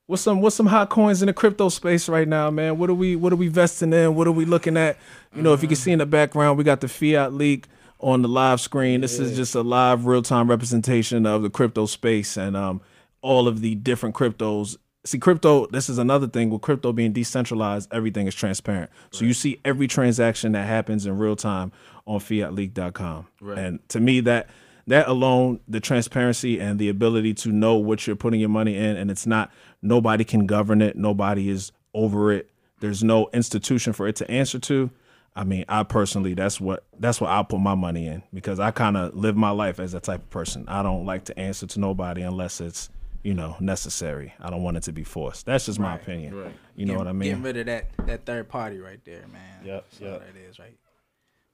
[0.06, 2.78] what's some what's some hot coins in the crypto space right now, man?
[2.78, 4.14] What are we what are we vesting in?
[4.14, 4.96] What are we looking at?
[5.34, 7.66] You know, if you can see in the background, we got the fiat leak
[7.98, 9.00] on the live screen.
[9.00, 12.80] This is just a live real time representation of the crypto space and um
[13.22, 14.76] all of the different cryptos.
[15.04, 18.90] See, crypto, this is another thing with crypto being decentralized, everything is transparent.
[19.12, 21.72] So you see every transaction that happens in real time
[22.06, 23.26] on fiatleak.com.
[23.40, 23.58] Right.
[23.58, 24.48] And to me, that
[24.88, 28.96] that alone, the transparency and the ability to know what you're putting your money in,
[28.96, 29.50] and it's not
[29.82, 32.50] nobody can govern it, nobody is over it.
[32.80, 34.90] There's no institution for it to answer to.
[35.36, 38.70] I mean, I personally, that's what that's what I put my money in because I
[38.70, 40.64] kind of live my life as that type of person.
[40.66, 42.88] I don't like to answer to nobody unless it's
[43.22, 44.32] you know necessary.
[44.40, 45.44] I don't want it to be forced.
[45.46, 46.34] That's just my Right, opinion.
[46.34, 46.52] right.
[46.74, 47.28] You know Getting- what I mean?
[47.28, 49.64] Getting rid of that that third party right there, man.
[49.64, 50.20] Yep, That's yep.
[50.20, 50.76] that is, right?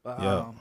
[0.04, 0.32] But Yep.
[0.32, 0.60] um,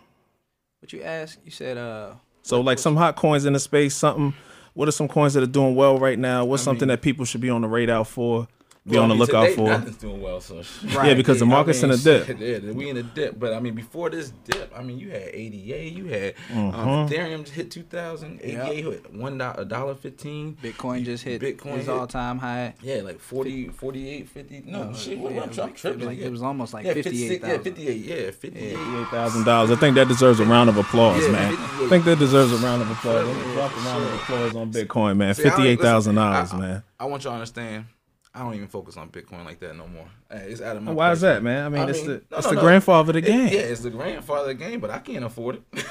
[0.79, 1.39] what you asked?
[1.45, 4.33] You said uh, So like some hot coins in the space, something.
[4.73, 6.45] What are some coins that are doing well right now?
[6.45, 8.47] What's something that people should be on the radar for?
[8.83, 9.67] Be Well, on the lookout today, for.
[9.69, 12.27] Nothing's doing well, so yeah, because the I market's in a dip.
[12.39, 13.37] Yeah, we in a dip.
[13.39, 16.57] But I mean, before this dip, I mean, you had ADA, you had Mm-hmm.
[16.79, 18.39] um, Ethereum just hit two thousand.
[18.41, 20.57] ADA hit one dollar, fifteen.
[20.63, 22.73] Bitcoin just hit Bitcoin's all time high.
[22.81, 24.63] Yeah, like 40, 48, 50.
[24.65, 26.05] No, shit, what, yeah, it was I'm like- tripping.
[26.07, 27.49] like, it was almost like yeah, 58,000.
[27.51, 27.95] Yeah, 58.
[28.03, 28.71] Yeah, 58.
[28.73, 29.69] Eight thousand dollars.
[29.69, 31.53] I think that deserves a round of applause, Yeah, man.
[31.55, 33.27] I think that deserves a round of applause.
[33.27, 35.35] Let me drop a round of applause on Bitcoin, man.
[35.35, 36.81] Fifty eight thousand dollars, man.
[36.99, 37.85] I want y'all to understand.
[38.33, 40.05] I don't even focus on Bitcoin like that no more.
[40.31, 40.93] Hey, it's out of my.
[40.93, 41.65] Why price is that, man?
[41.65, 42.61] I mean, I it's mean, the no, it's no, the no.
[42.61, 43.47] grandfather of the It- game.
[43.47, 45.63] yeah, it's the grandfather of the game, but I can't afford it.
[45.71, 45.85] Good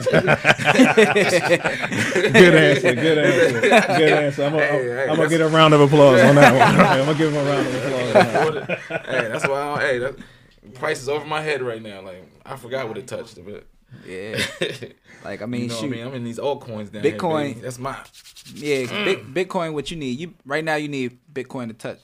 [2.55, 2.95] answer.
[2.95, 3.61] Good answer.
[3.61, 3.73] Good
[4.13, 4.45] answer.
[4.45, 6.63] I'm gonna, Hey, hey, I'm gonna get a round of applause on that one.
[6.87, 7.75] I'm gonna give him a round of
[8.17, 8.55] applause.
[8.89, 9.61] That hey, that's why.
[9.61, 10.17] I don't, hey, that
[10.75, 12.01] price is over my head right now.
[12.03, 13.67] Like I forgot what it touched a bit.
[14.07, 14.41] Yeah,
[15.25, 16.07] like I mean, you know shoot, what I mean?
[16.07, 17.61] I'm in these altcoins down Bitcoin- baby.
[17.61, 17.97] That's my.
[18.55, 19.05] yeah, Mm.
[19.35, 19.73] big, Bitcoin.
[19.75, 20.19] What you need?
[20.19, 21.99] You right now you need Bitcoin to touch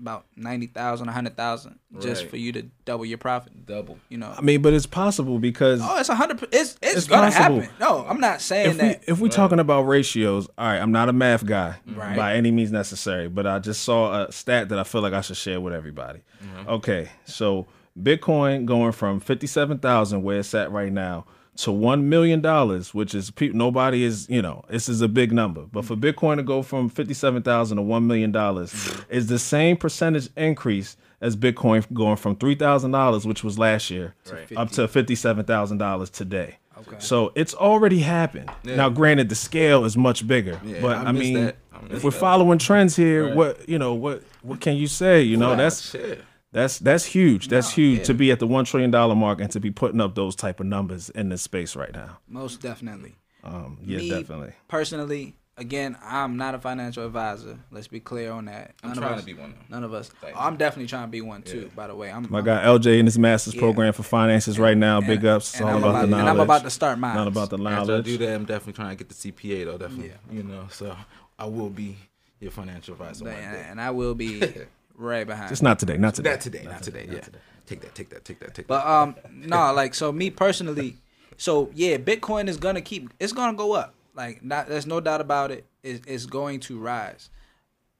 [0.00, 2.30] about ninety thousand, a hundred thousand, just Right.
[2.30, 3.66] for you to double your profit.
[3.66, 3.98] Double.
[4.08, 4.32] You know.
[4.36, 6.42] I mean, but it's possible because Oh, it's a hundred.
[6.52, 7.68] It's it's, It's gonna happen.
[7.80, 9.04] No, I'm not saying if we that.
[9.06, 12.16] if we're talking about ratios, all right, I'm not a math guy Right.
[12.16, 15.20] by any means necessary, but I just saw a stat that I feel like I
[15.20, 16.20] should share with everybody.
[16.42, 16.68] Mm-hmm.
[16.70, 17.66] Okay, so
[18.00, 21.26] Bitcoin going from fifty seven thousand where it's at right now
[21.58, 25.32] to one million dollars, which is pe- nobody is you know this is a big
[25.32, 28.72] number, but for Bitcoin to go from fifty seven thousand to one million dollars
[29.08, 33.90] is the same percentage increase as Bitcoin going from three thousand dollars, which was last
[33.90, 34.56] year, Right.
[34.56, 36.58] up to fifty seven thousand dollars today.
[36.86, 36.96] Okay.
[37.00, 38.48] So it's already happened.
[38.62, 38.76] Yeah.
[38.76, 41.36] Now, granted, the scale is much bigger, Yeah, but I I, mean.
[41.38, 41.52] I
[41.90, 42.18] if we're that.
[42.20, 43.36] following trends here, Right.
[43.36, 45.22] what you know, what what can you say?
[45.22, 46.22] You know, that's shit.
[46.52, 47.48] That's that's huge.
[47.48, 48.04] That's huge yeah.
[48.04, 50.60] to be at the one trillion dollar mark and to be putting up those type
[50.60, 52.18] of numbers in this space right now.
[52.28, 53.14] Most definitely.
[53.44, 54.52] Um, yeah, Me, definitely.
[54.66, 57.58] Personally, again, I'm not a financial advisor.
[57.70, 58.74] Let's be clear on that.
[58.82, 59.52] I'm None of trying us- to be one.
[59.68, 59.76] though.
[59.76, 60.08] None of us.
[60.20, 61.60] Thank I'm definitely trying to be one too.
[61.62, 61.68] Yeah.
[61.76, 63.60] By the way, I'm My I'm- guy LJ in his master's Yeah.
[63.60, 65.00] program for finances right now.
[65.00, 65.52] Big ups.
[65.54, 66.20] It's all I'm about, the knowledge.
[66.20, 66.28] and.
[66.30, 67.14] I'm about to start mine.
[67.14, 68.04] Not about the After I knowledge.
[68.06, 69.78] do that, I'm definitely trying to get the CPA though.
[69.78, 70.36] Definitely, Yeah.
[70.36, 70.66] you know.
[70.70, 70.96] So
[71.38, 71.96] I will be
[72.40, 73.66] your financial advisor one and, day.
[73.70, 74.40] and I will be
[74.98, 75.48] right behind.
[75.48, 75.96] Just not today.
[75.96, 76.30] Not today.
[76.30, 77.06] Not today, not today.
[77.10, 77.20] Yeah,
[77.66, 79.16] take that, take that, take that, take But that.
[79.16, 80.96] But um, no, like so me personally,
[81.38, 83.94] so yeah, Bitcoin is gonna keep, it's gonna go up.
[84.14, 85.64] Like not, there's no doubt about it.
[85.82, 87.30] It- It's going to rise.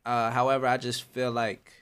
[0.05, 1.73] Uh, however, I just feel like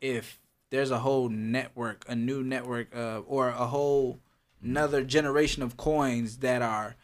[0.00, 0.38] if
[0.70, 4.18] there's a whole network, a new network, uh, or a whole
[4.62, 6.96] another generation of coins that are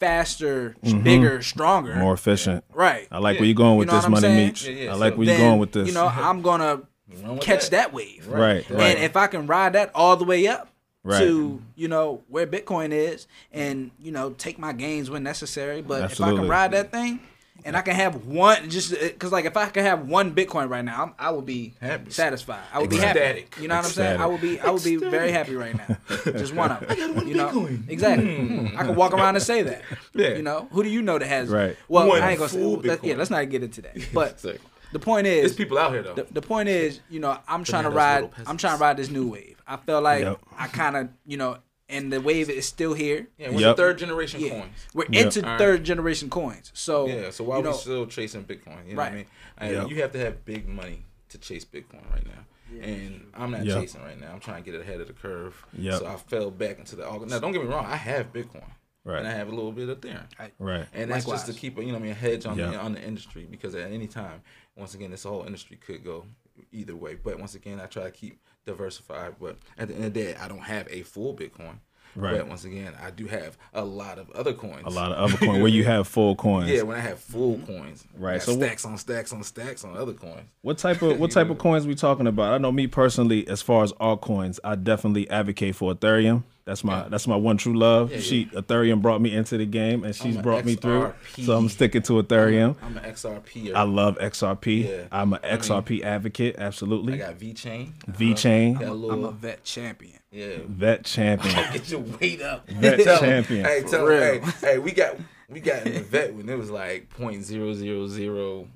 [0.00, 1.02] faster, mm-hmm.
[1.02, 2.64] bigger, stronger, More efficient.
[2.72, 3.08] right?
[3.10, 4.28] I like where you're going with You know this, Money?
[4.28, 4.66] Meech.
[4.66, 5.88] Yeah, yeah, I like so where you're going with this.
[5.88, 6.82] You know, I'm gonna
[7.40, 8.26] catch that wave.
[8.28, 8.96] right, right.
[8.96, 10.68] And if I can ride that all the way up
[11.04, 11.20] Right.
[11.20, 16.10] to you know where Bitcoin is, and you know take my gains when necessary, but
[16.10, 17.20] if I can ride that thing,
[17.64, 20.68] and I can have one, just uh, because like if I can have one Bitcoin
[20.70, 22.10] right now, I'm, I will be Happy.
[22.10, 22.62] satisfied.
[22.72, 23.46] I would be happy.
[23.60, 24.20] You know what I'm saying?
[24.20, 25.96] I would be I would be very happy right now.
[26.32, 26.88] Just one of them.
[26.90, 28.36] I got you know exactly.
[28.36, 28.78] Hmm.
[28.78, 29.82] I can walk around and say that.
[30.14, 30.30] Yeah.
[30.36, 31.48] You know who do you know that has?
[31.48, 31.76] Right.
[31.88, 32.58] Well, One I ain't gonna say.
[32.58, 33.96] full let- yeah, let's not get into that.
[34.12, 34.60] But Exactly.
[34.92, 36.14] the point is, There's people out here though.
[36.14, 38.30] the, the point is, you know, I'm trying to ride.
[38.46, 39.60] I'm trying to ride this new wave.
[39.66, 40.40] I feel like Yep.
[40.56, 41.58] I kind of, you know,
[41.88, 43.28] and the wave is still here.
[43.38, 43.76] yeah, we're Yep.
[43.76, 44.86] third generation Yeah, coins.
[44.94, 45.24] we're Yep.
[45.26, 45.58] into Alright.
[45.58, 46.70] third generation coins.
[46.74, 48.86] So Yeah, so why you we know, still chasing Bitcoin?
[48.86, 49.04] You know Right.
[49.04, 49.26] what I mean?
[49.58, 49.88] And Yep.
[49.90, 52.44] You have to have big money to chase Bitcoin right now.
[52.72, 52.82] Yeah.
[52.84, 53.80] And I'm not Yep.
[53.80, 54.30] chasing right now.
[54.32, 55.64] I'm trying to get ahead of the curve.
[55.72, 56.00] Yep.
[56.00, 57.38] So I fell back into the now.
[57.38, 57.86] Don't get me wrong.
[57.86, 58.68] I have Bitcoin,
[59.04, 59.18] Right.
[59.20, 60.26] and I have a little bit of Ethereum.
[60.58, 60.86] right.
[60.92, 62.70] And that's just to keep a you know what I mean a hedge on Yeah.
[62.72, 64.42] the on the industry because at any time,
[64.76, 66.26] once again, this whole industry could go
[66.72, 67.14] either way.
[67.22, 69.34] But once again, I try to keep diversified.
[69.40, 71.78] But at the end of the day, I don't have a full Bitcoin.
[72.16, 72.38] Right.
[72.38, 74.82] But once again, I do have a lot of other coins.
[74.86, 76.68] A lot of other coins where you have full coins.
[76.70, 79.96] Yeah, when I have full coins, Right, so what- stacks on stacks on stacks on
[79.96, 80.48] other coins.
[80.62, 82.54] What type of what type of coins we talking about?
[82.54, 86.44] I know me personally, as far as altcoins, I definitely advocate for Ethereum.
[86.68, 87.08] That's my Yeah.
[87.08, 88.12] that's my one true love.
[88.12, 91.14] Yeah, she Ethereum brought me into the game, and she's I'm a brought me through.
[91.42, 92.76] So I'm sticking to Ethereum.
[92.82, 93.74] I'm an XRP.
[93.74, 94.86] I love XRP.
[94.88, 95.02] Yeah.
[95.10, 96.56] I'm an I mean, XRP advocate.
[96.58, 97.14] Absolutely.
[97.14, 97.92] I got VeChain.
[98.06, 100.18] V Chain, Got a I'm little a vet champion.
[100.30, 100.58] yeah.
[100.66, 101.54] vet champion.
[101.72, 102.68] Get your weight up.
[102.68, 103.64] Vet Tell 'em, champion.
[103.64, 104.40] Hey, For tell 'em, real.
[104.44, 105.16] hey, hey, we got
[105.48, 108.68] we got in the vet when it was like point zero zero zero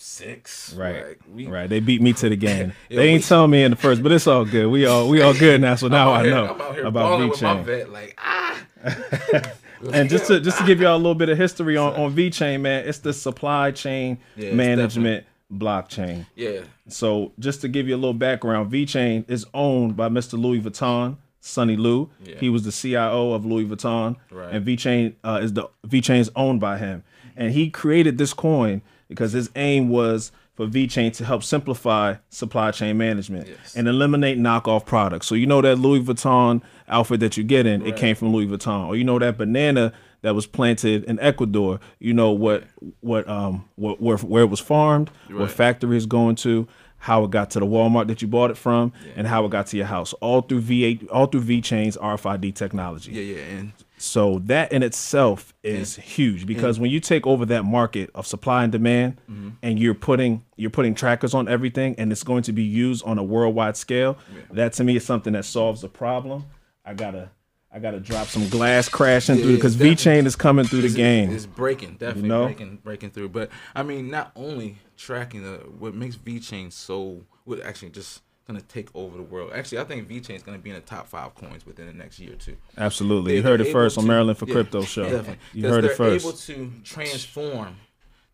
[0.00, 0.74] six.
[0.74, 1.68] Right, Like, we, right.
[1.68, 2.72] They beat me to the game.
[2.88, 4.66] Yeah, they ain't we- telling me in the first, but it's all good.
[4.68, 5.74] We all we all good now.
[5.76, 7.90] So now I here- know I'm out here about VeChain.
[7.92, 8.62] Like ah.
[9.94, 12.60] And just to just to give y'all a little bit of history on on VeChain,
[12.60, 16.26] man, it's the supply chain Yeah, management blockchain.
[16.36, 20.38] yeah, So just to give you a little background, VeChain is owned by Mr.
[20.38, 22.10] Louis Vuitton, Sunny Lu.
[22.22, 22.36] Yeah.
[22.38, 24.54] He was the CIO of Louis Vuitton, Right.
[24.54, 27.02] and VeChain uh, is the VeChain is owned by him.
[27.34, 32.70] And he created this coin because his aim was for VeChain to help simplify supply
[32.70, 33.74] chain management Yes.
[33.76, 35.26] and eliminate knockoff products.
[35.26, 38.46] So you know that Louis Vuitton outfit that you get in, it came from Louis
[38.46, 39.92] Vuitton, or you know that banana
[40.22, 41.80] that was planted in Ecuador.
[41.98, 42.64] You know what
[43.00, 45.50] what um what where where it was farmed, what Right.
[45.50, 46.66] factory it's going to,
[46.98, 49.66] how it got to the Walmart that you bought it from, and how it got
[49.68, 50.12] to your house.
[50.14, 53.12] All through V8, all through VeChain's RFID technology.
[53.12, 57.64] yeah, yeah, and So that in itself is huge because when you take over that
[57.66, 59.48] market of supply and demand, Mm-hmm.
[59.62, 63.18] and you're putting you're putting trackers on everything, and it's going to be used on
[63.18, 64.16] a worldwide scale.
[64.52, 66.46] That to me is something that solves the problem.
[66.84, 67.28] I gotta
[67.70, 69.76] I gotta drop some glass crashing Yeah, through because.
[69.76, 71.30] VeChain is coming through the it's, game.
[71.30, 72.46] It's breaking, definitely know?
[72.46, 73.28] breaking, breaking through.
[73.28, 78.60] But I mean, not only tracking the what makes VeChain so, what actually just gonna
[78.62, 79.52] take over the world.
[79.54, 82.18] Actually, I think VeChain is gonna be in the top five coins within the next
[82.18, 82.56] year or two.
[82.76, 85.04] Absolutely, They- you heard it first able on to- Maryland for yeah, Crypto Show.
[85.04, 85.38] Definitely.
[85.52, 86.24] You heard it they're first.
[86.24, 87.76] able to transform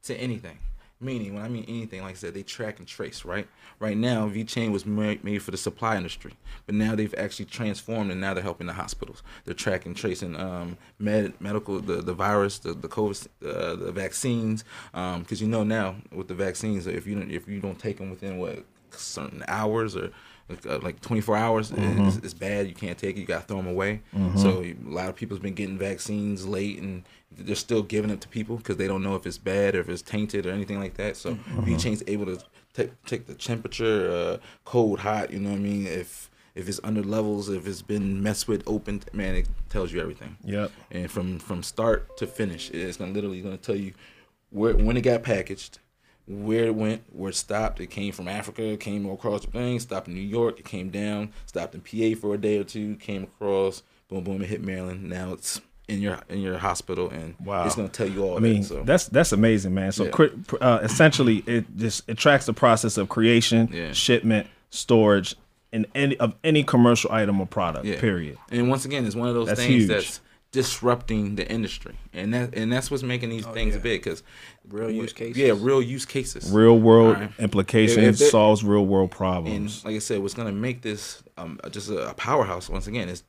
[0.05, 0.59] to anything.
[0.99, 3.47] Meaning, when I mean anything, like I said, they track and trace, right?
[3.79, 6.33] Right now, VeChain was made, for the supply industry,
[6.65, 9.23] but now they've actually transformed, and now they're helping the hospitals.
[9.45, 14.65] They're tracking, tracing um, med, medical, the, the virus, the the COVID, uh, the vaccines,
[14.93, 18.09] because you know now with the vaccines, if you don't, if you don't take them
[18.09, 20.11] within what certain hours or
[20.49, 23.47] like, uh, like 24 hours it's, it's bad you can't take it you got to
[23.49, 24.03] throw them away.
[24.37, 27.03] So a lot of people's been getting vaccines late and
[27.37, 29.89] they're still giving it to people because they don't know if it's bad or if
[29.89, 31.17] it's tainted or anything like that.
[31.17, 32.39] So VeChain's able to
[32.75, 35.87] take take the temperature uh, cold hot you know what I mean?
[35.87, 40.01] If if it's under levels if it's been messed with opened man it tells you
[40.01, 40.37] everything.
[40.45, 40.71] Yep.
[40.93, 43.93] and from from start to finish it's gonna literally gonna tell you
[44.51, 45.81] where when it got packaged
[46.29, 50.09] where it went where it stopped it came from africa came across the thing stopped
[50.09, 53.23] in new york it came down stopped in pa for a day or two came
[53.23, 57.65] across boom boom it hit maryland now it's in your in your hospital and Wow.
[57.65, 59.93] it's gonna tell you all I mean, that so that's that's amazing, man.
[59.93, 60.57] So Yeah.
[60.61, 63.93] uh, essentially, it just it tracks the process of creation, Yeah.
[63.93, 65.37] shipment, storage,
[65.73, 67.85] and any of any commercial item or product.
[67.87, 68.01] Yeah.
[68.01, 68.37] Period.
[68.51, 69.89] And once again, it's one of those That's things huge.
[69.89, 70.21] that's
[70.57, 73.81] disrupting the industry, and that and that's what's making these things yeah.
[73.81, 74.23] big because
[74.69, 75.37] Real use cases.
[75.37, 76.51] Yeah, real use cases.
[76.51, 77.31] Real world Alright.
[77.39, 79.85] implications If- if it- solves real world and problems.
[79.85, 83.23] like I said, what's gonna make this um, just a, a powerhouse once again is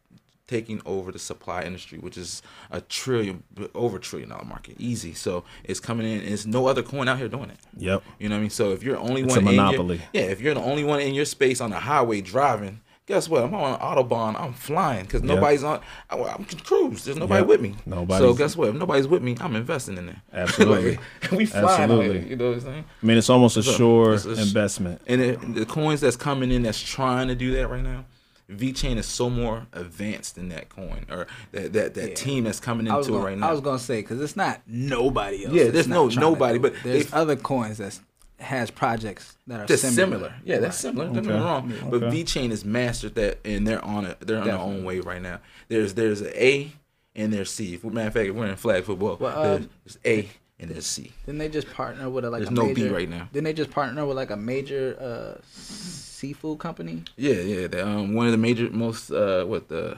[0.48, 3.44] taking over the supply industry, which is a trillion
[3.76, 5.14] over trillion dollar market, easy.
[5.14, 7.58] So it's coming in, and there's no other coin out here doing it.
[7.78, 8.02] Yep.
[8.18, 8.50] You know what I mean?
[8.50, 10.02] So if you're the only It's one, a in your- monopoly.
[10.14, 13.44] yeah, if you're the only one in your space on the highway driving, guess what?
[13.44, 14.40] I'm on autobahn.
[14.40, 15.80] I'm flying because nobody's on.
[16.10, 17.06] I, I'm cruise.
[17.06, 17.48] There's nobody Yep.
[17.48, 17.76] with me.
[17.86, 18.24] Nobody.
[18.24, 18.70] So guess what?
[18.70, 20.22] If nobody's with me, I'm investing in there.
[20.34, 21.00] Absolutely.
[21.24, 22.20] Like, we flying Absolutely.
[22.20, 22.30] here.
[22.30, 22.86] You know what I'm saying?
[23.02, 25.02] I mean, it's almost a So, sure it's a- investment.
[25.08, 28.06] And it, the coins that's coming in that's trying to do that right now,
[28.50, 32.16] VeChain is so more advanced than that coin or that that, that Yeah.
[32.16, 33.50] team that's coming into gonna, it right now.
[33.50, 35.54] I was gonna say because it's not nobody else.
[35.54, 38.00] Yeah, there's no- nobody, but there's if- other coins that
[38.40, 40.18] has projects that are that's similar.
[40.18, 40.34] similar.
[40.46, 40.92] Yeah, that's Right.
[40.92, 41.06] similar.
[41.08, 41.70] Don't get me wrong.
[41.72, 41.90] Yeah.
[41.90, 42.24] But Okay.
[42.24, 44.18] VeChain has mastered that, and they're on it.
[44.22, 45.40] They're on their own way right now.
[45.70, 46.72] There's there's an A
[47.16, 47.80] and there's C.
[47.84, 49.18] Matter of fact, we're in flag football.
[49.20, 49.44] Well, uh,
[49.86, 50.30] there's A
[50.60, 51.12] and there's C.
[51.26, 53.28] Didn't they just partner with a, like There's a no major, B right now.
[53.34, 57.04] Didn't they just partner with like a major uh, seafood company?
[57.16, 57.68] Yeah, yeah.
[57.68, 59.98] The, um, one of the major, most uh, what the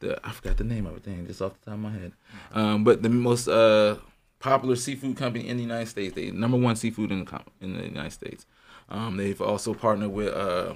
[0.00, 1.04] the I forgot the name of it.
[1.04, 2.12] Dang, just off the top of my head.
[2.52, 3.96] Um, but the most uh
[4.40, 6.14] popular seafood company in the United States.
[6.14, 8.46] They number one seafood in the in the United States.
[8.88, 10.74] Um, they've also partnered with uh.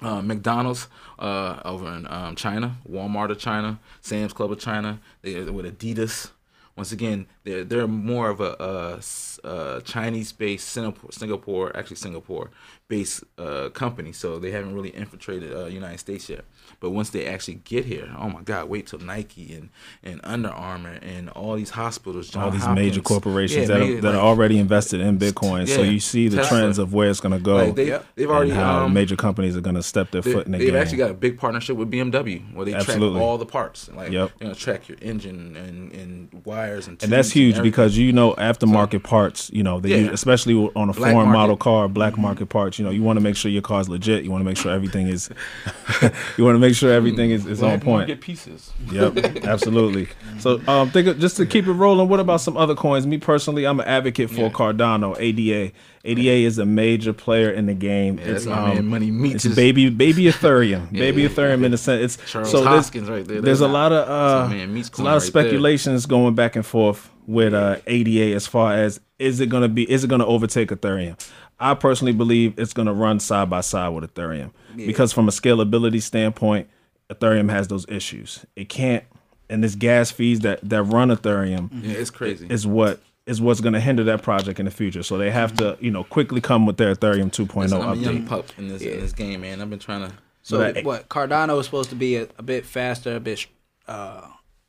[0.00, 0.88] Uh, McDonald's
[1.20, 4.98] uh, over in um, China, Walmart of China, Sam's Club of China.
[5.20, 6.32] They're with Adidas.
[6.74, 13.68] Once again, they're they're more of a, s- uh Chinese-based Singapore, Singapore, actually Singapore-based uh,
[13.68, 14.10] company.
[14.10, 16.44] So they haven't really infiltrated uh, United States yet.
[16.82, 18.68] But once they actually get here, oh my God!
[18.68, 19.68] Wait till Nike and,
[20.02, 22.74] and Under Armour and all these hospitals, all these Hopkins.
[22.84, 25.68] major corporations Yeah, that, major, are, that like- are already invested in Bitcoin.
[25.68, 26.58] So you see the Tesla.
[26.58, 28.06] trends of where it's going to go Like they, Yep.
[28.16, 30.58] they've already how um, major companies are going to step their they, foot in the
[30.58, 30.76] they've game.
[30.76, 33.10] actually got a big partnership with BMW where they Absolutely.
[33.20, 33.88] track all the parts.
[33.94, 34.32] Like Yep.
[34.40, 37.70] you know, track your engine and, and wires and and that's huge everything.
[37.70, 39.96] because you know aftermarket parts, you know, they Yeah.
[39.98, 41.38] use, especially on a Black foreign market.
[41.38, 42.76] model car, black market parts.
[42.80, 44.24] You know, you want to make sure your car's legit.
[44.24, 45.30] You want to make sure everything is.
[46.36, 48.00] you want to make sure everything is, is on point.
[48.08, 48.72] market pieces.
[48.90, 50.08] Yep, absolutely.
[50.38, 52.08] So, um, think of, just to keep it rolling.
[52.08, 53.06] What about some other coins?
[53.06, 54.48] Me personally, I'm an advocate for Yeah.
[54.50, 55.72] Cardano, ADA.
[56.04, 58.18] ADA is a major player in the game.
[58.18, 61.72] Yeah, it's my man, Money Meats It's baby, baby Ethereum, Yeah, baby yeah, Ethereum in
[61.72, 62.16] a sense.
[62.16, 63.40] It's Charles so Hoskins right there.
[63.40, 65.20] there's a lot of uh, man, a lot of right there.
[65.20, 69.88] speculations going back and forth with uh, ADA as far as is it gonna be
[69.90, 71.16] is it gonna overtake Ethereum?
[71.60, 76.02] I personally believe it's gonna run side by side with Ethereum because from a scalability
[76.02, 76.68] standpoint,
[77.10, 78.44] Ethereum has those issues.
[78.56, 79.04] It can't,
[79.50, 82.46] and this gas fees that that run Ethereum Yeah, it's crazy.
[82.48, 85.02] is what is what's going to hinder that project in the future.
[85.02, 87.94] So they have to, you know, quickly come with their Ethereum 2.0 Listen, I'm a
[87.94, 89.60] young pup in this in this game, man.
[89.60, 90.14] I've been trying to.
[90.42, 93.46] So what Cardano is supposed to be a, a bit faster, a bit
[93.86, 94.22] uh,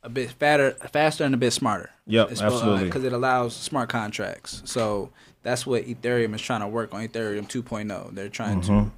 [0.04, 1.90] a bit fatter, faster and a bit smarter.
[2.06, 2.86] Yep, absolutely.
[2.86, 4.62] Because it allows smart contracts.
[4.66, 5.10] So
[5.42, 7.08] that's what Ethereum is trying to work on.
[7.08, 8.14] Ethereum 2.0.
[8.14, 8.86] They're trying Mm-hmm.
[8.86, 8.92] to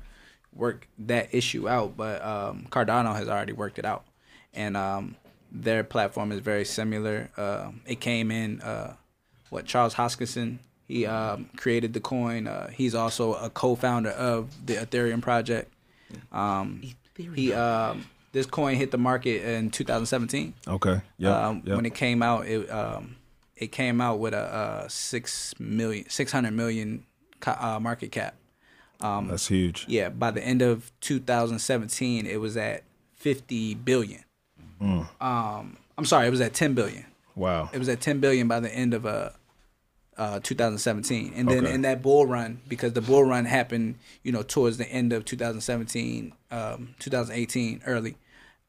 [0.56, 4.06] work that issue out, but um, Cardano has already worked it out,
[4.54, 5.16] and um,
[5.52, 7.30] their platform is very similar.
[7.38, 8.96] Uh, it came in uh,
[9.50, 10.60] what Charles Hoskinson.
[10.88, 12.48] He um, created the coin.
[12.48, 15.72] Uh, he's also a co-founder of the Ethereum project.
[16.32, 16.82] Um,
[17.18, 20.54] he um, this coin hit the market in 2017.
[20.68, 21.02] Okay.
[21.18, 21.48] Yeah.
[21.48, 21.76] Um, yep.
[21.78, 23.16] When it came out, it um,
[23.56, 27.06] it came out with a, uh six million, six hundred million
[27.40, 28.36] co- uh, market cap.
[29.00, 29.86] That's huge.
[29.88, 32.84] Yeah, by the end of 2017, it was at
[33.16, 34.24] 50 billion.
[34.82, 35.08] Mm.
[35.22, 37.06] Um, I'm sorry, it was at 10 billion.
[37.36, 37.70] Wow.
[37.74, 39.30] It was at 10 billion by the end of uh,
[40.18, 41.74] uh 2017, and then Okay.
[41.74, 45.26] in that bull run, because the bull run happened, you know, towards the end of
[45.26, 48.16] 2017, um, 2018, early,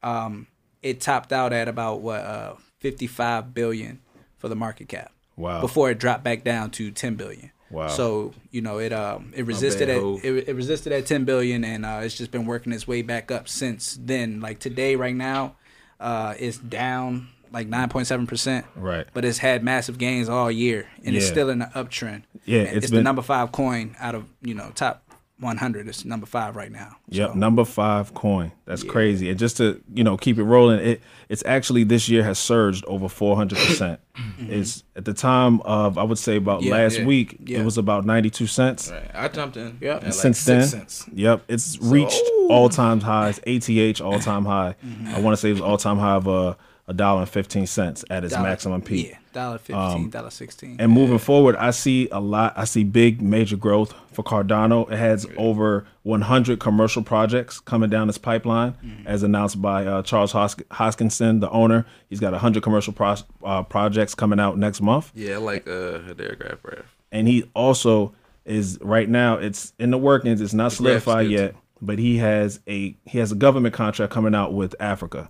[0.03, 0.47] um,
[0.81, 3.99] it topped out at about what uh 55 billion
[4.37, 5.11] for the market cap.
[5.35, 5.61] Wow.
[5.61, 7.51] Before it dropped back down to 10 billion.
[7.69, 7.87] Wow.
[7.87, 11.85] So you know it um it resisted at it, it resisted at 10 billion and
[11.85, 14.39] uh, it's just been working its way back up since then.
[14.39, 15.55] Like today, right now,
[15.99, 18.65] uh, it's down like 9.7 percent.
[18.75, 19.05] Right.
[19.13, 22.23] But it's had massive gains all year and it's still in the uptrend.
[22.45, 25.03] Yeah, it's it's, the been- number five coin out of you know top
[25.39, 25.87] 100.
[25.87, 26.95] It's number five right now.
[27.09, 28.51] Yep, So, number five coin.
[28.65, 29.29] That's crazy.
[29.29, 32.83] And just to you know keep it rolling, it it's actually this year has surged
[32.85, 33.99] over four hundred percent.
[34.39, 37.59] It's at the time of I would say about Yeah, last yeah, week yeah.
[37.59, 38.89] it was about ninety two cents.
[38.91, 39.11] Right.
[39.13, 39.77] I jumped in.
[39.79, 39.97] Yep.
[39.97, 41.05] And like Since six then, cents.
[41.13, 43.39] yep, it's reached all time highs.
[43.45, 44.75] ATH all time high.
[44.85, 45.15] Mm-hmm.
[45.15, 46.55] I want to say it was all time high of uh
[46.87, 49.09] a dollar and fifteen cents at its Dollar- maximum peak.
[49.09, 50.77] Yeah, dollar fifteen, dollar sixteen.
[50.79, 52.53] And moving forward, I see a lot.
[52.55, 54.89] I see big major growth for Cardano.
[54.91, 58.73] It has over 100 commercial projects coming down this pipeline,
[59.05, 61.85] as announced by uh, Charles Hos- Hoskinson, the owner.
[62.09, 65.97] He's got 100 commercial pros- uh, projects coming out next month, Yeah, I like uh
[66.13, 66.95] Derek Graph.
[67.11, 68.13] and he also
[68.45, 69.35] is right now.
[69.35, 70.39] It's in the workings.
[70.39, 74.33] It's not graph's solidified yet, but he has a he has a government contract coming
[74.33, 75.29] out with Africa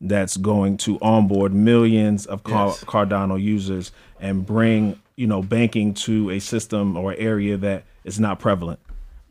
[0.00, 2.84] that's going to onboard millions of Car- Yes.
[2.84, 8.38] Cardano users and bring you know banking to a system or area that is not
[8.38, 8.78] prevalent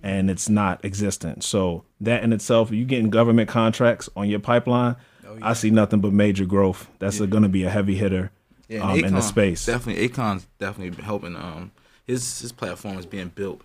[0.03, 1.43] and it's not existent.
[1.43, 4.95] So that in itself, you getting government contracts on your pipeline.
[5.27, 6.87] Oh, I see nothing but major growth.
[6.99, 8.31] That's going to be a heavy hitter
[8.69, 9.65] Yeah, um, in the space.
[9.65, 11.35] Definitely, Akon's definitely helping.
[11.35, 11.71] Um,
[12.05, 13.61] his his platform is being built.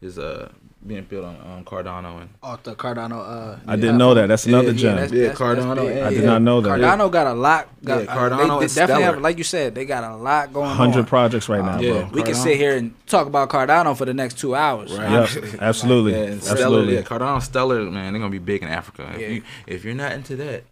[0.00, 0.50] Is uh
[0.86, 3.54] being built on um, Cardano and off the Cardano.
[3.54, 4.26] Uh, I didn't know that.
[4.26, 4.96] That's another Yeah, gem.
[4.96, 5.96] that's- Yeah, that's- Cardano that's big.
[5.96, 6.78] and- I did not know that.
[6.78, 7.68] Cardano got a lot.
[7.84, 10.52] Got, Yeah, uh, Cardano they, they definitely have, like you said, they got a lot
[10.52, 10.76] going on.
[10.76, 11.92] Hundred projects right now, Yeah.
[12.02, 12.08] bro.
[12.12, 14.92] We can sit here and talk about Cardano for the next two hours.
[14.92, 15.10] Right.
[15.10, 16.94] Yep, absolutely, yeah, and Stellar, absolutely.
[16.96, 19.10] yeah, Cardano Stellar, man, they're gonna be big in Africa.
[19.14, 19.28] If Yeah.
[19.28, 20.64] you if you're not into that,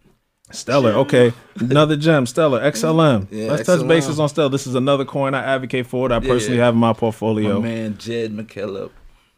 [0.51, 3.27] Stellar, okay, another gem, Stellar XLM.
[3.31, 4.49] Yeah, Let's touch bases on Stellar.
[4.49, 6.09] This is another coin I advocate for.
[6.09, 6.65] That I Yeah, personally yeah.
[6.65, 7.59] have in my my portfolio.
[7.61, 8.91] man Jed McCaleb,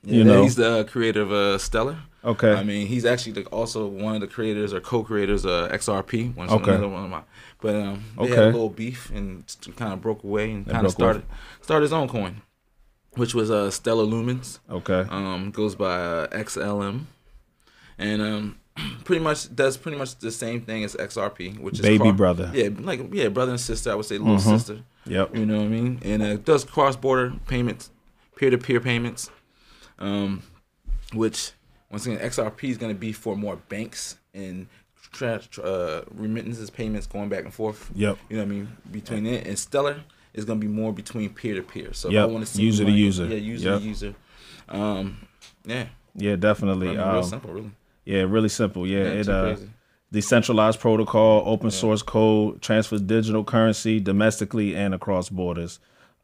[0.06, 0.44] You yeah, know.
[0.44, 1.98] he's the uh, creator of uh, Stellar.
[2.24, 6.36] Okay, I mean, he's actually the, also one of the creators or co-creators of XRP.
[6.36, 6.72] One, Okay.
[6.72, 7.22] another one of my,
[7.62, 9.44] but um, they had a little beef and
[9.76, 11.22] kind of broke away and kind of broke away.
[11.22, 11.26] started
[11.62, 12.42] started his own coin,
[13.14, 14.60] which was uh, Stellar Lumens.
[14.70, 17.06] okay, Um, goes by uh, XLM,
[18.00, 18.60] and um,
[19.04, 22.50] pretty much does pretty much the same thing as XRP, which is baby brother.
[22.56, 23.92] Yeah, like yeah, brother and sister.
[23.92, 24.58] I would say little Mhm.
[24.58, 24.80] sister.
[25.06, 25.36] Yep.
[25.36, 26.00] You know what I mean?
[26.04, 27.92] And uh, does cross border payments,
[28.36, 29.30] peer to peer payments,
[30.00, 30.42] um,
[31.14, 31.52] which
[31.92, 34.68] once again XRP is going to be for more banks and
[35.12, 37.90] tra- tra- uh, remittances payments going back and forth.
[37.96, 38.18] Yep.
[38.30, 38.78] You know what I mean?
[38.92, 40.02] Between it and Stellar
[40.34, 41.94] is going to be more between peer to peer.
[41.94, 42.24] So Yep.
[42.24, 43.26] I want to see User to user.
[43.26, 43.80] Yeah, user Yep.
[43.82, 44.16] to user.
[44.68, 45.18] Um,
[45.66, 45.86] yeah,
[46.16, 46.88] Yeah, I definitely.
[46.90, 47.72] mean, Um, real simple, really.
[48.04, 48.86] yeah, really simple.
[48.88, 49.70] Yeah, Yeah, it uh, crazy.
[50.12, 55.80] decentralized protocol, open source code, transfers digital currency domestically and across borders.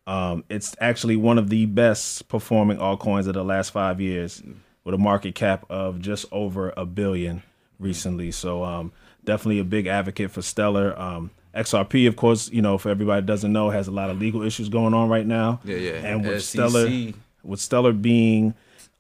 [0.08, 4.42] Um, it's actually one of the best performing altcoins of the last five years,
[4.84, 7.44] with a market cap of just over a billion
[7.80, 8.32] recently.
[8.32, 8.92] So um,
[9.24, 10.98] definitely a big advocate for Stellar.
[11.00, 14.20] Um, XRP, of course, you know, for everybody that doesn't know, has a lot of
[14.20, 15.60] legal issues going on right now.
[15.64, 15.92] Yeah, yeah.
[15.94, 16.70] And with SEC.
[16.70, 18.54] Stellar, with Stellar being,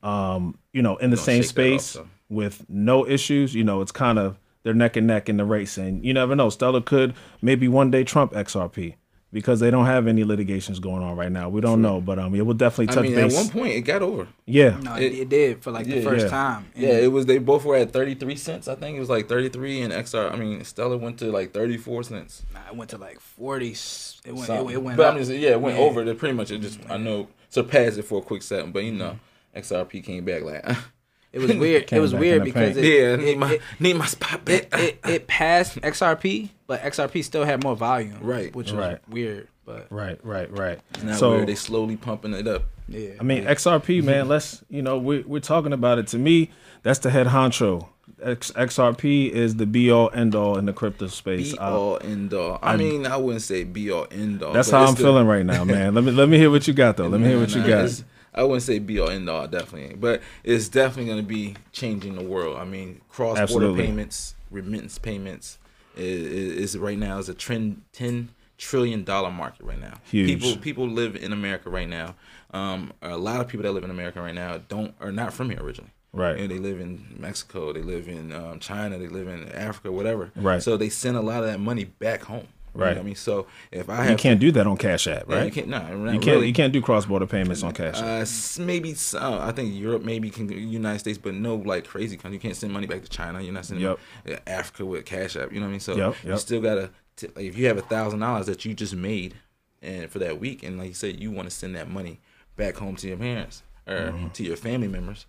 [0.03, 1.97] um, you know, in the same that off, space
[2.29, 5.77] with no issues, you know, it's kind of they're neck and neck in the race,
[5.77, 6.49] and you never know.
[6.49, 8.95] Stellar could maybe one day trump XRP
[9.33, 11.47] because they don't have any litigations going on right now.
[11.49, 13.37] We don't know, but um, it will definitely touch I touch mean, base.
[13.37, 14.27] at one point it got over.
[14.45, 16.29] yeah, No, it, It- it did for like the first yeah.
[16.31, 16.65] time.
[16.75, 17.25] And Yeah, it was.
[17.25, 18.67] They both were at thirty three cents.
[18.67, 20.31] I think it was like thirty three, and XR.
[20.31, 22.43] I mean, Stellar went to like thirty four cents.
[22.53, 23.71] nah, it went to like forty.
[23.71, 24.49] It went.
[24.49, 24.97] It, it went.
[24.97, 25.13] but up.
[25.13, 25.83] I'm just yeah, it went Yeah.
[25.83, 26.01] over.
[26.03, 28.91] It pretty much it just I know surpassed it for a quick second, but you
[28.91, 29.17] know,
[29.55, 30.65] XRP came back like
[31.33, 31.91] It was weird.
[31.93, 34.67] it was weird because it, yeah, it, need my it, need my spot back.
[34.73, 38.17] it, it, it passed XRP, but XRP still had more volume.
[38.21, 38.53] Right.
[38.55, 39.09] Which was Right.
[39.09, 40.79] weird, but right, right, right.
[41.03, 42.63] Now so where they slowly pumping it up.
[42.89, 43.11] yeah.
[43.19, 44.05] I mean, XRP, mm-hmm.
[44.05, 44.27] man.
[44.27, 46.07] Let's you know we're we're talking about it.
[46.07, 46.49] To me,
[46.83, 47.87] that's the head honcho.
[48.21, 51.53] X, XRP is the be all end all in the crypto space.
[51.53, 52.59] Be all end all.
[52.61, 54.51] I, I- mean, I wouldn't say be all end all.
[54.53, 55.95] that's how I'm the- feeling right now, man.
[55.95, 57.07] Let me let me hear what you got though.
[57.07, 58.03] Let me hear what you Nah, got.
[58.33, 62.15] I wouldn't say be all end all, definitely, but it's definitely going to be changing
[62.15, 62.57] the world.
[62.57, 63.85] I mean, cross border Absolutely.
[63.85, 65.57] payments, remittance payments
[65.95, 69.95] is, is right now is a trend ten trillion dollar market right now.
[70.03, 70.27] Huge.
[70.27, 72.15] People people live in America right now.
[72.53, 75.49] Um, a lot of people that live in America right now don't are not from
[75.49, 75.91] here originally.
[76.13, 76.37] Right.
[76.37, 79.91] You know, they live in Mexico, they live in um, China, they live in Africa,
[79.91, 80.31] whatever.
[80.35, 80.61] Right.
[80.61, 82.47] So they send a lot of that money back home.
[82.73, 82.95] You know Right.
[82.95, 85.45] what I mean, so if I You can't do that on Cash App, yeah, right?
[85.45, 85.67] you can't.
[85.67, 86.45] No, You can't.
[86.45, 88.25] You can't do cross border payments on Cash App.
[88.27, 92.15] uh, maybe s- uh, I think Europe maybe can United States, but no like crazy
[92.15, 92.35] country.
[92.35, 93.41] You can't send money back to China.
[93.41, 93.85] You're not sending
[94.25, 94.41] Yep.
[94.47, 95.51] Africa with Cash App.
[95.51, 95.79] You know what I mean?
[95.81, 98.73] So Yep, you still gotta t- like, if you have a thousand dollars that you
[98.73, 99.35] just made
[99.81, 102.21] and for that week, and like you said, you want to send that money
[102.55, 104.27] back home to your parents or Mm-hmm.
[104.29, 105.25] to your family members.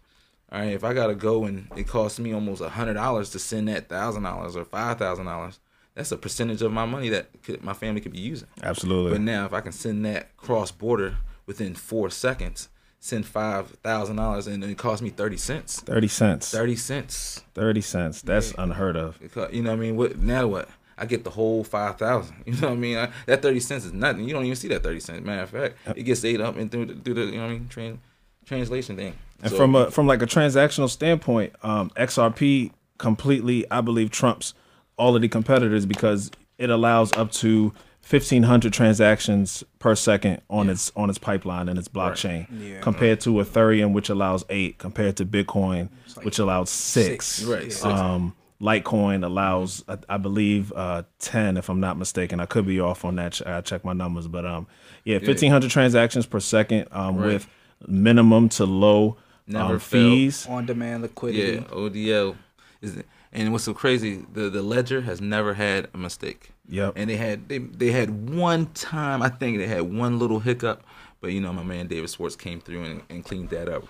[0.53, 3.41] All right, if I gotta go and it costs me almost a hundred dollars to
[3.41, 5.59] send that thousand dollars or five thousand dollars,
[5.95, 8.49] that's a percentage of my money that could, my family could be using.
[8.63, 9.13] Absolutely.
[9.13, 11.17] But now, if I can send that cross border
[11.47, 12.69] within four seconds,
[13.01, 15.81] send five thousand dollars, and it cost me thirty cents.
[15.81, 16.51] Thirty cents.
[16.51, 17.43] Thirty cents.
[17.55, 18.23] Thirty cents.
[18.23, 19.19] That's unheard of.
[19.33, 19.97] Co- You know what I mean?
[19.97, 20.47] What now?
[20.47, 20.69] What?
[20.97, 22.37] I get the whole five thousand.
[22.47, 22.97] You know what I mean?
[22.99, 24.25] I, that thirty cents is nothing.
[24.29, 25.25] You don't even see that thirty cents.
[25.25, 27.51] Matter of fact, it gets ate up and through the, through the you know what
[27.51, 27.69] I mean?
[27.71, 27.99] Tran,
[28.47, 29.15] translation thing.
[29.43, 34.55] And So- from a from like a transactional standpoint, um, XRP completely, I believe, trumps
[34.97, 37.73] all of the competitors because it allows up to
[38.09, 42.81] 1500 transactions per second on its on its pipeline and its blockchain Yeah.
[42.81, 45.89] compared to ethereum which allows 8 compared to bitcoin
[46.23, 47.49] which allows 6, six.
[47.49, 47.63] Right.
[47.65, 47.69] Yeah.
[47.69, 47.85] six.
[47.85, 52.81] um litecoin allows I, I believe uh 10 if i'm not mistaken i could be
[52.81, 54.67] off on that i check my numbers but um
[55.05, 57.27] yeah 1500 transactions per second um Right.
[57.35, 57.49] with
[57.87, 59.17] minimum to low
[59.47, 61.55] Never um, fees On demand liquidity.
[61.55, 62.37] Yeah, ODL
[62.81, 64.25] is, and what's so crazy?
[64.33, 66.51] The the ledger has never had a mistake.
[66.69, 66.95] Yep.
[66.97, 70.85] And they had they they had one time I think they had one little hiccup,
[71.21, 73.85] but you know my man David Schwartz came through and, and cleaned that up.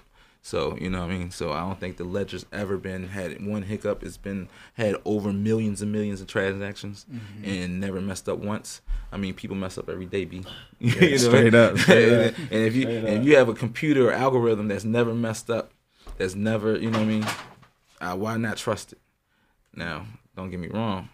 [0.45, 1.31] So you know what I mean.
[1.31, 4.03] So I don't think the ledger's ever been had one hiccup.
[4.03, 7.45] It's been had over millions and millions of transactions Mm-hmm.
[7.49, 8.81] and never messed up once.
[9.13, 10.43] I mean people mess up every day, b.
[11.17, 12.35] straight up, straight up.
[12.39, 15.71] and if you and if you have a computer or algorithm that's never messed up,
[16.19, 17.27] that's never you know what I mean,
[18.01, 18.99] uh, why not trust it?
[19.75, 20.07] Now,
[20.37, 21.09] don't get me wrong,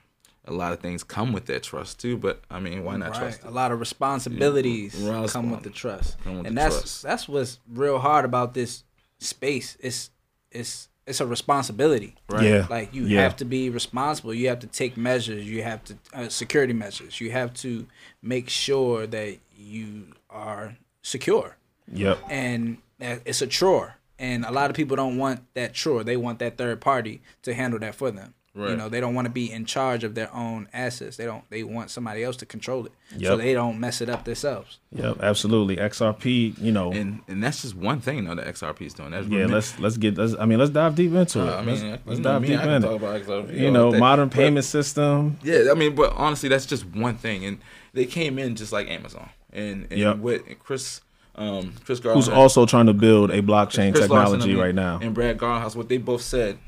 [0.44, 3.18] a lot of things come with that trust too, but I mean, why not Right.
[3.18, 5.26] trust A lot of responsibilities Yeah.
[5.28, 7.02] come with the trust, with and the that's trust.
[7.02, 8.84] that's what's real hard about this
[9.18, 9.76] space.
[9.80, 10.10] It's
[10.50, 12.14] it's it's a responsibility.
[12.28, 12.44] Right.
[12.44, 13.22] yeah Like you Yeah.
[13.22, 14.34] have to be responsible.
[14.34, 15.46] You have to take measures.
[15.46, 17.18] You have to uh, security measures.
[17.20, 17.86] You have to
[18.22, 21.56] make sure that you are secure.
[21.92, 23.94] yep And it's a chore.
[24.18, 26.02] And a lot of people don't want that chore.
[26.04, 28.34] They want that third party to handle that for them.
[28.58, 31.16] You know, they don't want to be in charge of their own assets.
[31.16, 31.48] They don't.
[31.50, 32.92] They want somebody else to control it,
[33.24, 34.78] so they don't mess it up themselves.
[34.92, 35.76] Yep, absolutely.
[35.76, 39.10] XRP, you know, And and that's just one thing though that XRP is doing.
[39.12, 39.40] That's yeah.
[39.40, 40.16] remem- Let's let's get.
[40.18, 41.48] Let's, I mean, let's dive deep into it.
[41.48, 43.26] Uh, I mean, let's let's dive me, deep I can in talk it.
[43.26, 43.98] XRP You all know, day.
[43.98, 45.38] modern But- payment system.
[45.42, 47.58] Yeah, I mean, but honestly, that's just one thing, and
[47.92, 50.18] they came in just like Amazon, and and Yep.
[50.18, 51.00] with Chris,
[51.36, 54.56] um, Chris Garland, Who's also trying to build a blockchain Chris Larsen, technology I mean,
[54.64, 54.98] right now?
[55.02, 56.58] and Brad Garlinghouse, what they both said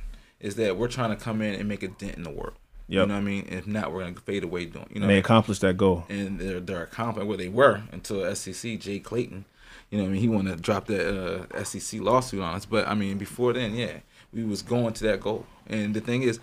[0.41, 2.55] is that we're trying to come in and make a dent in the world.
[2.89, 3.03] Yep.
[3.03, 3.47] You know what I mean?
[3.49, 4.87] If not, we're gonna fade away doing.
[4.93, 6.05] You know, And they accomplished that goal.
[6.09, 9.45] And they're they're accomplishing what they were until SEC Jay Clayton.
[9.91, 12.65] You know, what I mean, he wanted to drop that uh, SEC lawsuit on us,
[12.65, 13.99] but I mean, before then, yeah,
[14.33, 15.47] we was going to that goal.
[15.67, 16.39] And the thing is,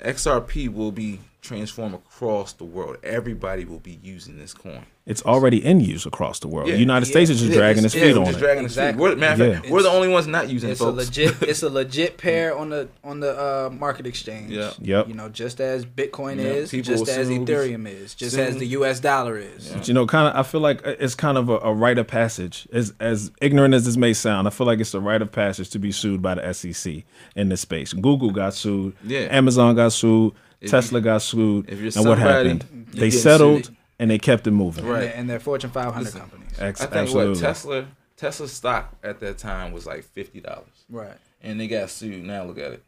[0.00, 2.96] XRP will be transformed across the world.
[3.02, 4.86] Everybody will be using this coin.
[5.10, 6.68] It's already in use across the world.
[6.68, 6.74] Yeah.
[6.74, 7.12] The United Yeah.
[7.12, 8.40] States is just Yeah, dragging it's- its yeah, feet we're on just it.
[8.40, 8.94] dragging its feet.
[8.96, 9.72] We're, matter of fact, Yeah.
[9.72, 11.34] we're the only ones not using It's it, a legit.
[11.42, 14.52] It's a legit pair on the on the uh, market exchange.
[14.52, 14.70] Yeah.
[14.80, 15.08] Yep.
[15.08, 16.44] You know, just as Bitcoin Yeah.
[16.44, 19.00] is, People just as soon will be- Ethereum is, just soon- as the U.S.
[19.00, 19.68] dollar is.
[19.68, 22.06] But you know, kind of, I feel like it's kind of a, a rite of
[22.06, 22.68] passage.
[22.72, 25.70] As as ignorant as this may sound, I feel like it's a rite of passage
[25.70, 27.02] to be sued by the SEC
[27.34, 27.92] in this space.
[27.92, 28.94] Google got sued.
[29.04, 29.26] Yeah.
[29.30, 30.32] Amazon got sued.
[30.60, 31.70] If Tesla got sued.
[31.70, 32.66] if you're and what happened?
[32.92, 33.76] you They settled sued.
[34.00, 34.84] And they kept it moving.
[34.84, 34.94] Right.
[34.96, 36.20] And, they're, and they're Fortune 500 Listen.
[36.20, 36.48] companies.
[36.58, 37.34] Ex- I think absolutely.
[37.34, 37.86] what Tesla
[38.16, 41.16] Tesla's stock at that time was like fifty dollars, Right.
[41.42, 42.24] and they got sued.
[42.24, 42.82] Now look at it.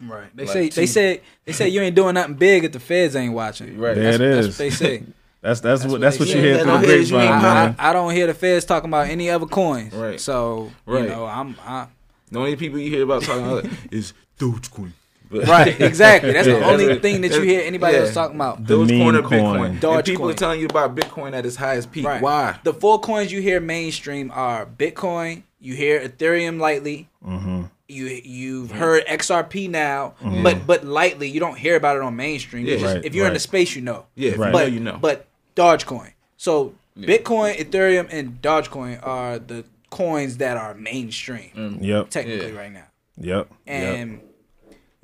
[0.00, 0.28] Right.
[0.36, 2.80] They Like say two- they say they say you ain't doing nothing big if the
[2.80, 3.78] feds ain't watching.
[3.78, 3.94] Right.
[3.94, 5.02] There That's, it that's what they say.
[5.42, 7.38] That's that's, what what that's they what you hear Yeah, through the it is, grapevine,
[7.38, 7.76] I, man.
[7.78, 9.92] I, I don't hear the feds talking about any other coins.
[9.94, 10.18] Right.
[10.20, 11.02] So Right.
[11.04, 11.86] you know, I'm I,
[12.32, 14.90] The only people you hear about talking about it is Dogecoin.
[15.30, 15.80] But right.
[15.80, 16.32] Exactly.
[16.32, 18.02] That's the only that's thing that you hear anybody Yeah.
[18.04, 18.64] else talking about.
[18.66, 19.30] The Dogecoin meme or coin.
[19.40, 19.66] Bitcoin.
[19.70, 20.04] And Dogecoin.
[20.04, 22.06] people are telling you about Bitcoin at its highest peak.
[22.06, 22.20] Right.
[22.22, 22.58] Why?
[22.64, 25.42] The four coins you hear mainstream are Bitcoin.
[25.60, 27.08] You hear Ethereum lightly.
[27.26, 27.62] Mm-hmm.
[27.88, 31.28] You you've heard XRP now, but but lightly.
[31.28, 32.66] You don't hear about it on mainstream.
[32.66, 32.76] Yeah.
[32.78, 34.06] just- Right, if you're in the space, you know.
[34.16, 34.52] Yeah, Right.
[34.52, 34.98] But you know.
[35.00, 36.12] but Dogecoin.
[36.36, 37.06] So Yeah.
[37.08, 41.78] Bitcoin, Ethereum, and Dogecoin are the coins that are mainstream Mm.
[41.80, 42.10] Yep.
[42.10, 42.58] technically Yeah.
[42.58, 42.84] right now.
[43.18, 43.48] Yep.
[43.66, 44.20] yep.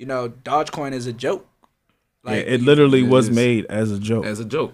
[0.03, 1.47] And you know, Dogecoin is a joke.
[2.25, 3.35] Yeah, it literally it was is.
[3.35, 4.25] made as a joke.
[4.25, 4.73] as a joke.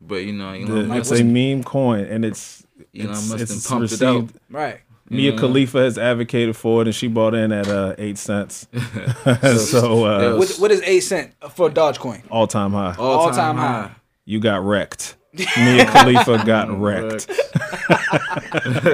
[0.00, 2.64] But you know, The- Elon it's Musk, a meme coin, and it's
[2.96, 4.28] Elon it's, Musk it's done pumped it out.
[4.50, 4.80] right.
[5.10, 5.36] Mia.
[5.36, 8.66] Khalifa has advocated for it, and she bought in at uh, eight cents.
[8.72, 10.34] so uh, Yeah.
[10.38, 12.22] What, what is eight cent for Dogecoin?
[12.30, 12.94] all time high.
[12.98, 13.90] All-time high.
[14.24, 15.16] You got wrecked.
[15.36, 17.28] Mia Khalifa got wrecked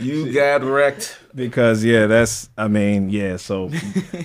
[0.00, 1.18] you got wrecked.
[1.34, 3.36] because yeah, that's I mean yeah.
[3.36, 3.70] So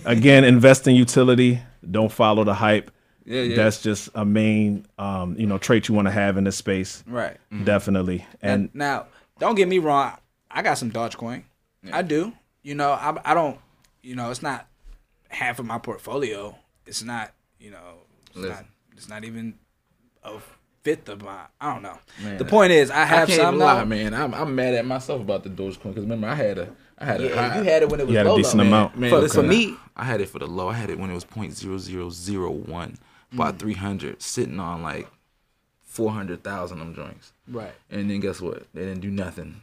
[0.06, 1.62] again, invest in utility.
[1.90, 2.92] Don't follow the hype.
[3.26, 3.56] Yeah, yeah.
[3.56, 7.04] That's just a main um, you know trait you want to have in this space.
[7.08, 7.38] Right.
[7.64, 8.26] Definitely.
[8.42, 9.08] And And now,
[9.40, 10.18] don't get me wrong.
[10.52, 11.44] I got some Dogecoin.
[11.92, 12.34] I do.
[12.64, 13.60] You know, I, I don't.
[14.02, 14.68] You know, it's not
[15.30, 16.56] half of my portfolio.
[16.86, 17.34] It's not.
[17.60, 18.52] You know, it's Listen.
[18.56, 18.66] not.
[18.96, 19.56] It's not even
[20.24, 20.34] a
[20.84, 21.42] fifth of my.
[21.62, 21.98] I don't know.
[22.22, 23.86] Man, the point is, I I have can't some lie, now.
[23.86, 24.14] man.
[24.14, 26.70] I'm I'm mad at myself about the Dogecoin because remember I had a
[27.00, 27.58] I had a Yeah, high.
[27.58, 28.68] you had it when it was You had a decent low.
[28.68, 28.98] amount.
[28.98, 30.70] Man, For- listen, for me- I had it for the low.
[30.70, 32.98] I had it when it was point zero zero zero one,
[33.32, 33.36] Mm.
[33.36, 35.08] about three hundred, sitting on like
[35.84, 37.34] four hundred thousand of them joints.
[37.48, 37.74] Right.
[37.92, 38.66] And then guess what?
[38.74, 39.62] They didn't do nothing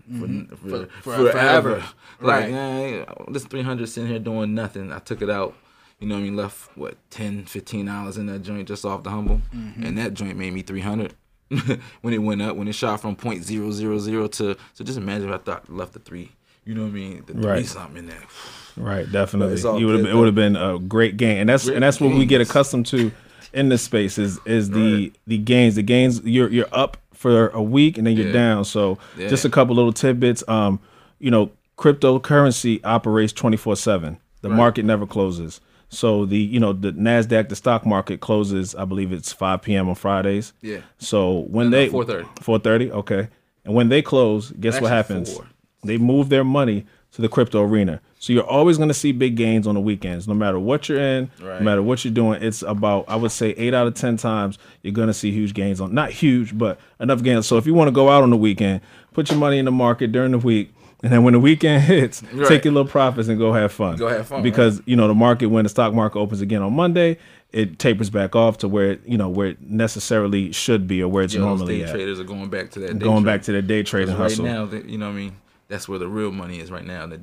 [0.50, 1.32] for, for, For- for- forever.
[1.80, 1.84] forever.
[2.20, 2.52] Like Right.
[2.52, 4.92] eh, this three hundred sitting here doing nothing.
[4.92, 5.54] I took it out.
[6.01, 6.36] You know what I mean?
[6.36, 10.36] Left what 10 15 dollars in that joint just off the humble, and that joint
[10.36, 11.14] made me three hundred.
[12.03, 14.96] when it went up, when it shot from point zero zero zero to so just
[14.98, 16.30] imagine if I thought left the three.
[16.64, 17.24] You know what I mean?
[17.26, 17.66] The three Right.
[17.66, 18.22] something in there.
[18.76, 19.61] Right, definitely.
[19.78, 22.14] You would it would have been a great gain, and that's Great and that's what
[22.14, 23.11] we get accustomed to
[23.53, 25.16] in this space is is the Right.
[25.26, 25.74] the gains.
[25.74, 28.32] The gains you're you're up for a week and then you're Yeah.
[28.32, 28.64] down.
[28.64, 29.28] So Yeah.
[29.28, 30.42] just a couple little tidbits.
[30.48, 30.78] Um,
[31.18, 34.18] you know, cryptocurrency operates twenty four seven.
[34.42, 35.61] The market never closes.
[35.91, 38.74] So the you know the Nasdaq, the stock market closes.
[38.74, 39.88] I believe it's five p.m.
[39.88, 40.53] on Fridays.
[40.62, 40.78] Yeah.
[40.99, 42.43] So when No, they 4:30.
[42.43, 43.28] four thirty, okay.
[43.64, 45.34] And when they close, guess what happens?
[45.34, 45.47] four.
[45.84, 48.01] They move their money to the crypto arena.
[48.20, 51.01] So you're always going to see big gains on the weekends, no matter what you're
[51.01, 51.59] in, Right.
[51.59, 52.41] no matter what you're doing.
[52.43, 55.55] It's about I would say eight out of ten times you're going to see huge
[55.55, 57.47] gains on not huge, but enough gains.
[57.47, 58.80] So if you want to go out on the weekend,
[59.12, 60.72] put your money in the market during the week.
[61.03, 62.46] And then when the weekend hits, Right.
[62.48, 63.96] take your little profits and go have fun.
[63.96, 66.74] Go have fun, Because you know the market when the stock market opens again on
[66.74, 67.16] Monday,
[67.53, 71.09] it tapers back off to where it, you know where it necessarily should be or
[71.09, 71.90] where it's those normally day at.
[71.90, 72.98] traders are going back to that.
[72.98, 73.32] Day Going trade.
[73.32, 74.44] back to their day trading 'Cause hustle.
[74.46, 75.36] Right now, they, you know what I mean?
[75.68, 77.20] That's where the real money is right now that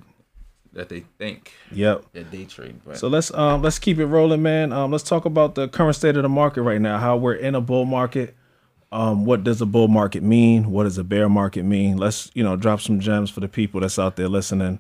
[0.74, 2.06] that they think Yep.
[2.14, 2.76] that day trade.
[2.86, 4.72] But So let's um let's keep it rolling, man.
[4.74, 6.98] Um, let's talk about the current state of the market right now.
[7.00, 8.36] How we're in a bull market.
[8.92, 10.72] Um, what does a bull market mean?
[10.72, 11.98] What does a bear market mean?
[11.98, 14.80] Let's you know drop some gems for the people that's out there listening.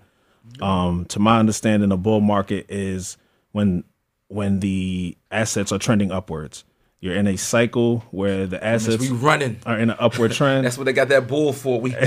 [0.62, 3.18] Um, to my understanding, a bull market is
[3.52, 3.84] when
[4.30, 6.64] when the assets are trending upwards.
[7.00, 9.58] You're in a cycle where the assets we running.
[9.68, 10.66] are in an upward trend.
[10.66, 11.80] That's what they got that bull for.
[11.80, 11.98] We we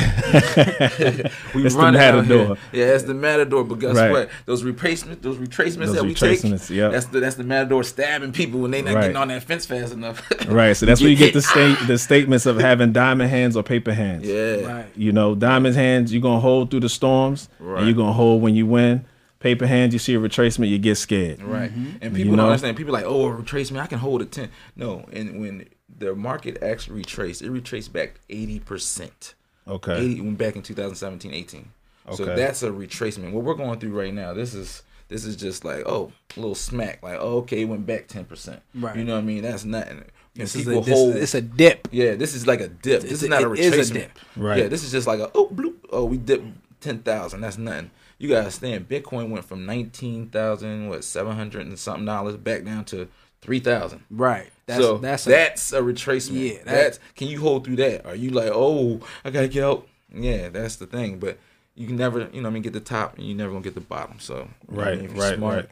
[1.64, 2.36] It's the running out here.
[2.38, 2.56] matador.
[2.72, 3.62] Yeah, it's the matador.
[3.62, 4.10] But guess Right.
[4.10, 4.30] what?
[4.46, 6.90] Those retracements, those retracements Those that we take, yep.
[6.92, 9.00] that's the that's the matador stabbing people when they not Right.
[9.02, 10.28] getting on that fence fast enough.
[10.48, 10.76] right.
[10.76, 13.92] So that's where you get the state the statements of having diamond hands or paper
[13.92, 14.26] hands.
[14.26, 14.86] Yeah, Right.
[14.96, 17.78] You know, diamond hands, you're gonna hold through the storms, Right.
[17.78, 19.04] and you're gonna hold when you win.
[19.40, 21.42] Paper hands, you see a retracement, you get scared.
[21.42, 21.70] Right.
[21.70, 21.96] Mm-hmm.
[22.02, 22.36] And people You know?
[22.42, 22.76] don't understand.
[22.76, 23.80] People like, oh, retrace me.
[23.80, 24.50] I can hold a 10.
[24.76, 25.06] No.
[25.12, 25.66] And when
[25.98, 29.34] the market actually retraced, it retraced back 80%.
[29.66, 29.96] Okay.
[29.96, 31.70] 80 when back in 2017, 18.
[32.14, 33.32] So that's a retracement.
[33.32, 36.54] What we're going through right now, this is this is just like, oh, a little
[36.54, 37.02] smack.
[37.02, 38.60] Like, oh, okay, it went back 10%.
[38.74, 38.96] Right.
[38.96, 39.42] You know what I mean?
[39.42, 39.98] That's nothing.
[39.98, 41.88] When This is people a, this, hold, it's a dip.
[41.92, 43.02] yeah, this is like a dip.
[43.02, 43.90] This It's is a- not a it is retracement.
[43.90, 44.18] a dip.
[44.36, 44.58] Right.
[44.58, 45.74] Yeah, this is just like a oh bloop.
[45.90, 46.46] Oh, we dipped
[46.80, 47.40] ten thousand.
[47.42, 47.90] That's nothing.
[48.20, 48.88] You gotta understand.
[48.88, 53.08] Bitcoin went from nineteen thousand, what seven hundred and something dollars, back down to
[53.40, 54.04] three thousand.
[54.10, 54.50] Right.
[54.66, 56.50] That's so that's that's a, a, retracement.
[56.50, 58.04] Yeah, that- that's can you hold through that?
[58.06, 59.88] Are you like, oh, I gotta get out?
[60.14, 61.18] Yeah, that's the thing.
[61.18, 61.38] But
[61.74, 63.64] you can never, you know, what I mean, get the top, and you never gonna
[63.64, 64.20] get the bottom.
[64.20, 65.04] So you know what I Right, mean?
[65.06, 65.68] If you're right, smart, right.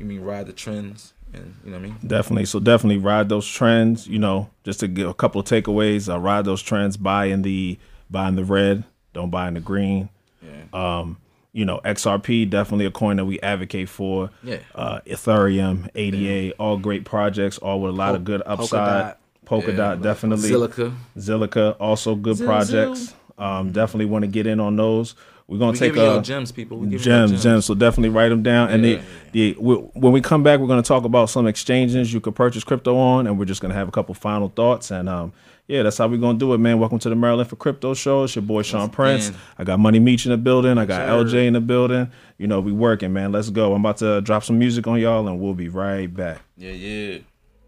[0.00, 1.96] You mean ride the trends, and you know what I mean.
[2.04, 2.46] Definitely.
[2.46, 4.08] So definitely ride those trends.
[4.08, 6.12] You know, just to give a couple of takeaways.
[6.12, 6.96] Uh, ride those trends.
[6.96, 7.78] Buy in the
[8.10, 8.82] buy in the red.
[9.12, 10.08] Don't buy in the green.
[10.42, 10.98] Yeah.
[10.98, 11.18] Um,
[11.52, 14.30] you know, XRP definitely a coin that we advocate for.
[14.42, 14.58] Yeah.
[14.74, 19.16] Uh, Ethereum, ADA, all great projects, all with a lot of good upside.
[19.46, 19.96] Polkadot, Polkadot.
[19.96, 20.50] Yeah, definitely.
[20.50, 20.94] Zilliqa.
[21.18, 23.14] Zilliqa, also good Zil, projects.
[23.38, 25.14] Um, definitely want to get in on those.
[25.48, 26.78] We're gonna We take giving y'all a gems, people.
[26.78, 27.66] We giving y'all gems, gems.
[27.66, 28.70] So definitely write them down.
[28.70, 29.02] And Yeah.
[29.32, 32.20] the, the we, when we come back, we're going to talk about some exchanges you
[32.20, 34.90] could purchase crypto on, and we're just going to have a couple final thoughts.
[34.90, 35.32] And um,
[35.68, 36.78] yeah, that's how we're going to do it, man.
[36.78, 38.24] Welcome to the Maryland for Crypto Show.
[38.24, 39.28] It's your boy Sean Prince.
[39.28, 39.40] again.
[39.58, 40.76] I got Money Meach in the building.
[40.76, 41.36] I got Yes, sir.
[41.38, 42.10] LJ in the building.
[42.38, 43.32] You know, we working, man.
[43.32, 43.72] Let's go.
[43.74, 46.42] I'm about to drop some music on y'all, and we'll be right back.
[46.56, 47.18] Yeah, yeah.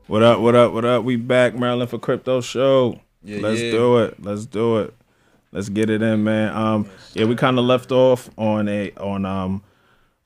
[0.07, 0.40] What up?
[0.40, 0.72] What up?
[0.72, 1.05] What up?
[1.05, 3.01] We back, Maryland for Crypto Show.
[3.22, 3.70] Yeah, Let's yeah.
[3.70, 4.22] do it.
[4.22, 4.95] Let's do it.
[5.53, 6.55] Let's get it in, man.
[6.55, 9.62] Um, yeah, we kind of left off on a on um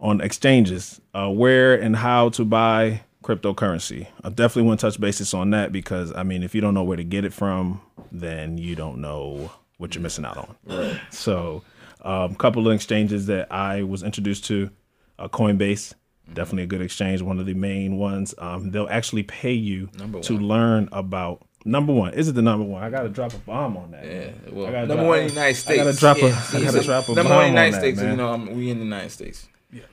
[0.01, 4.07] on exchanges, uh, where and how to buy cryptocurrency.
[4.25, 6.83] I definitely want to touch basis on that because I mean, if you don't know
[6.83, 11.01] where to get it from, then you don't know what you're missing out on.
[11.11, 11.63] So,
[12.01, 14.71] a um, couple of exchanges that I was introduced to,
[15.19, 15.95] uh, Coinbase.
[16.33, 18.35] Definitely a good exchange, one of the main ones.
[18.39, 19.89] Um, they'll actually pay you
[20.23, 22.13] to learn about number one.
[22.15, 22.83] Is it the number one?
[22.83, 24.05] I gotta drop a bomb on that.
[24.05, 25.81] Yeah, well, number drop- one in the United States.
[25.81, 26.21] I gotta drop a.
[26.21, 27.99] Yeah, I gotta So, drop a number bomb one in the United that, States.
[27.99, 28.11] man.
[28.11, 29.49] You know, I'm, we in the United States.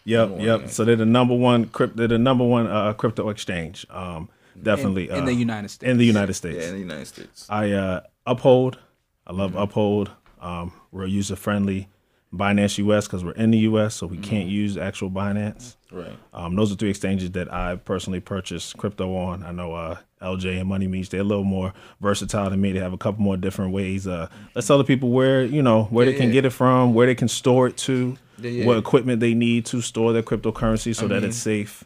[0.05, 0.61] Yep, one, yep.
[0.61, 0.67] yeah.
[0.67, 1.95] So they're the number one crypto.
[1.97, 3.85] They're the number one uh, crypto exchange.
[3.89, 4.29] Um,
[4.61, 5.89] definitely in uh, the United States.
[5.89, 6.57] In the United States.
[6.59, 7.45] Yeah, in the United States.
[7.49, 8.79] I uh, uphold.
[9.27, 9.59] I love Mm-hmm.
[9.59, 10.11] uphold.
[10.41, 11.89] Um, we're user friendly.
[12.33, 14.15] Binance US because we're in the US, so Mm-hmm.
[14.15, 15.75] we can't use actual Binance.
[15.95, 16.17] Right.
[16.33, 19.43] Um, those are three exchanges that I personally purchased crypto on.
[19.43, 22.73] I know uh, LJ and Money Meets they're a little more versatile than me.
[22.73, 24.05] They have a couple more different ways.
[24.05, 26.33] Uh, let's tell the people where you know where Yeah, they can yeah.
[26.33, 28.65] get it from, where they can store it to, Yeah, yeah.
[28.65, 31.83] what equipment they need to store their cryptocurrency so that mean, it's safe,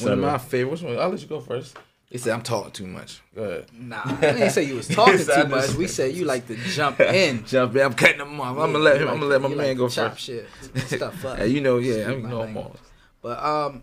[0.00, 0.82] One of my favorites.
[0.82, 1.76] One, I'll let you go first.
[2.08, 3.20] He said I'm talking too much.
[3.36, 3.66] Go ahead.
[3.72, 5.74] Nah, we didn't say you was talking Yes, too much.
[5.74, 7.44] We said you like to jump in.
[7.46, 7.82] Jump in.
[7.82, 8.56] I'm cutting him off.
[8.58, 9.06] I'm gonna let him.
[9.08, 10.24] I'm gonna let my you man like go to chop first.
[10.24, 10.48] shit
[10.86, 11.38] stuff up.
[11.38, 12.80] Yeah, you know, yeah, I Excuse know my I'm language.
[13.22, 13.82] But um,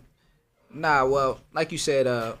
[0.72, 2.34] Nah, well, like you said, uh,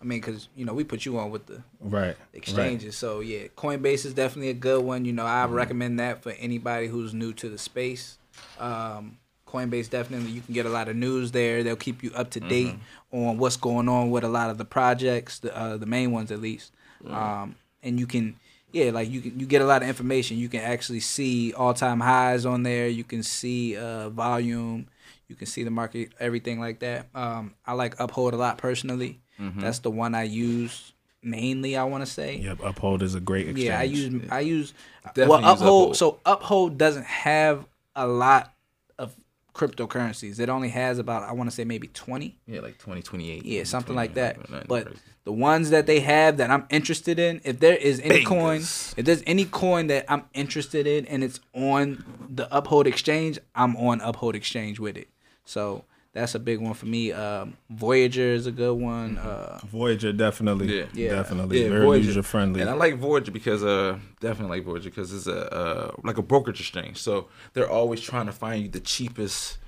[0.00, 2.14] I mean, because you know we put you on with the Right.
[2.34, 5.04] exchanges, so yeah, Coinbase is definitely a good one.
[5.06, 5.54] You know, I Mm-hmm.
[5.54, 8.18] recommend that for anybody who's new to the space.
[8.58, 9.16] Um,
[9.48, 11.62] Coinbase definitely you can get a lot of news there.
[11.64, 12.74] They'll keep you up to date
[13.12, 13.28] Mm-hmm.
[13.28, 16.30] on what's going on with a lot of the projects, the uh, the main ones
[16.30, 16.72] at least.
[17.10, 18.36] Um, and you can
[18.72, 20.36] yeah, like you can you get a lot of information.
[20.36, 22.88] You can actually see all time highs on there.
[22.88, 24.86] You can see uh, volume.
[25.30, 27.06] You can see the market, everything like that.
[27.14, 29.20] Um, I like Uphold a lot personally.
[29.38, 31.76] That's the one I use mainly.
[31.76, 32.36] I want to say.
[32.36, 32.60] Yep.
[32.62, 33.68] Uphold is a great exchange.
[33.68, 34.74] Yeah, I use I use
[35.14, 35.82] Definitely well use Uphold.
[35.82, 35.96] Uphold.
[35.96, 37.64] So Uphold doesn't have
[37.94, 38.52] a lot
[38.98, 39.14] of
[39.54, 40.40] cryptocurrencies.
[40.40, 42.36] It only has about I want to say maybe twenty.
[42.46, 43.44] Yeah, like 2028.
[43.44, 44.36] Yeah, something like that.
[44.66, 45.00] But crazy.
[45.24, 49.04] the ones that they have that I'm interested in, if there is any coin, if
[49.04, 54.00] there's any coin that I'm interested in and it's on the Uphold exchange, I'm on
[54.00, 55.08] Uphold exchange with it.
[55.50, 57.12] So that's a big one for me.
[57.12, 59.18] Um, Voyager is a good one.
[59.18, 60.78] Uh, Voyager definitely.
[60.78, 60.86] Yeah.
[60.94, 61.10] Yeah.
[61.10, 61.62] Definitely.
[61.62, 62.06] Yeah, Very Voyager.
[62.06, 62.60] user friendly.
[62.60, 66.22] And I like Voyager because uh definitely like Voyager because it's a uh like a
[66.22, 66.98] brokerage exchange.
[66.98, 69.58] So they're always trying to find you the cheapest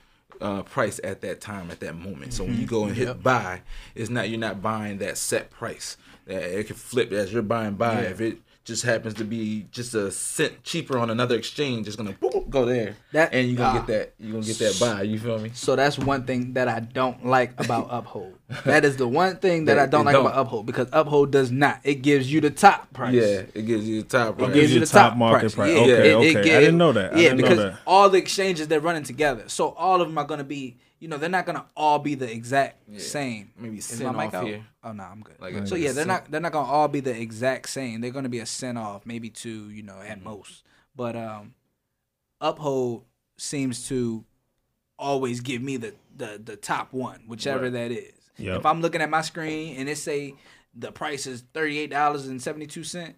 [0.40, 2.32] uh price at that time at that moment.
[2.32, 3.62] So when you go and hit buy,
[3.94, 5.96] it's not you're not buying that set price.
[6.26, 8.02] That it can flip as you're buying buy.
[8.02, 12.12] If it just happens to be just a cent cheaper on another exchange, it's gonna
[12.12, 12.96] boop, go there.
[13.12, 13.84] That- and you're gonna ah.
[13.84, 15.02] get that you're gonna get that buy.
[15.02, 15.50] You feel me?
[15.54, 18.34] So that's one thing that I don't like about Uphold.
[18.64, 20.26] That is the one thing that That I don't like don't.
[20.26, 21.80] about Uphold because Uphold does not.
[21.82, 23.14] It gives you the top price.
[23.14, 24.38] Yeah, it gives you the top.
[24.38, 24.50] price.
[24.50, 25.70] It gives you the top, market price.
[25.72, 26.56] Yeah, Okay, it- it okay.
[26.56, 27.14] I didn't know that.
[27.14, 27.78] I yeah, didn't know because that.
[27.86, 30.76] all the exchanges they're running together, so all of them are gonna be.
[31.02, 33.50] You know, they're not gonna all be the exact same.
[33.58, 34.46] Maybe Is cent my mic off out?
[34.46, 34.64] here.
[34.84, 35.34] Oh no, I'm good.
[35.40, 36.08] Like so yeah, they're cent.
[36.08, 38.00] not they're not gonna all be the exact same.
[38.00, 39.68] They're gonna be a cent off, maybe two.
[39.70, 40.10] You know, Mm-hmm.
[40.12, 40.62] at most.
[40.94, 41.54] But um,
[42.40, 43.04] Uphold
[43.36, 44.24] seems to
[44.98, 47.72] always give me the the the top one, whichever Right.
[47.72, 48.12] that is.
[48.38, 48.58] Yep.
[48.60, 50.34] If I'm looking at my screen and it say
[50.74, 53.16] the price is thirty eight dollars and seventy two cent,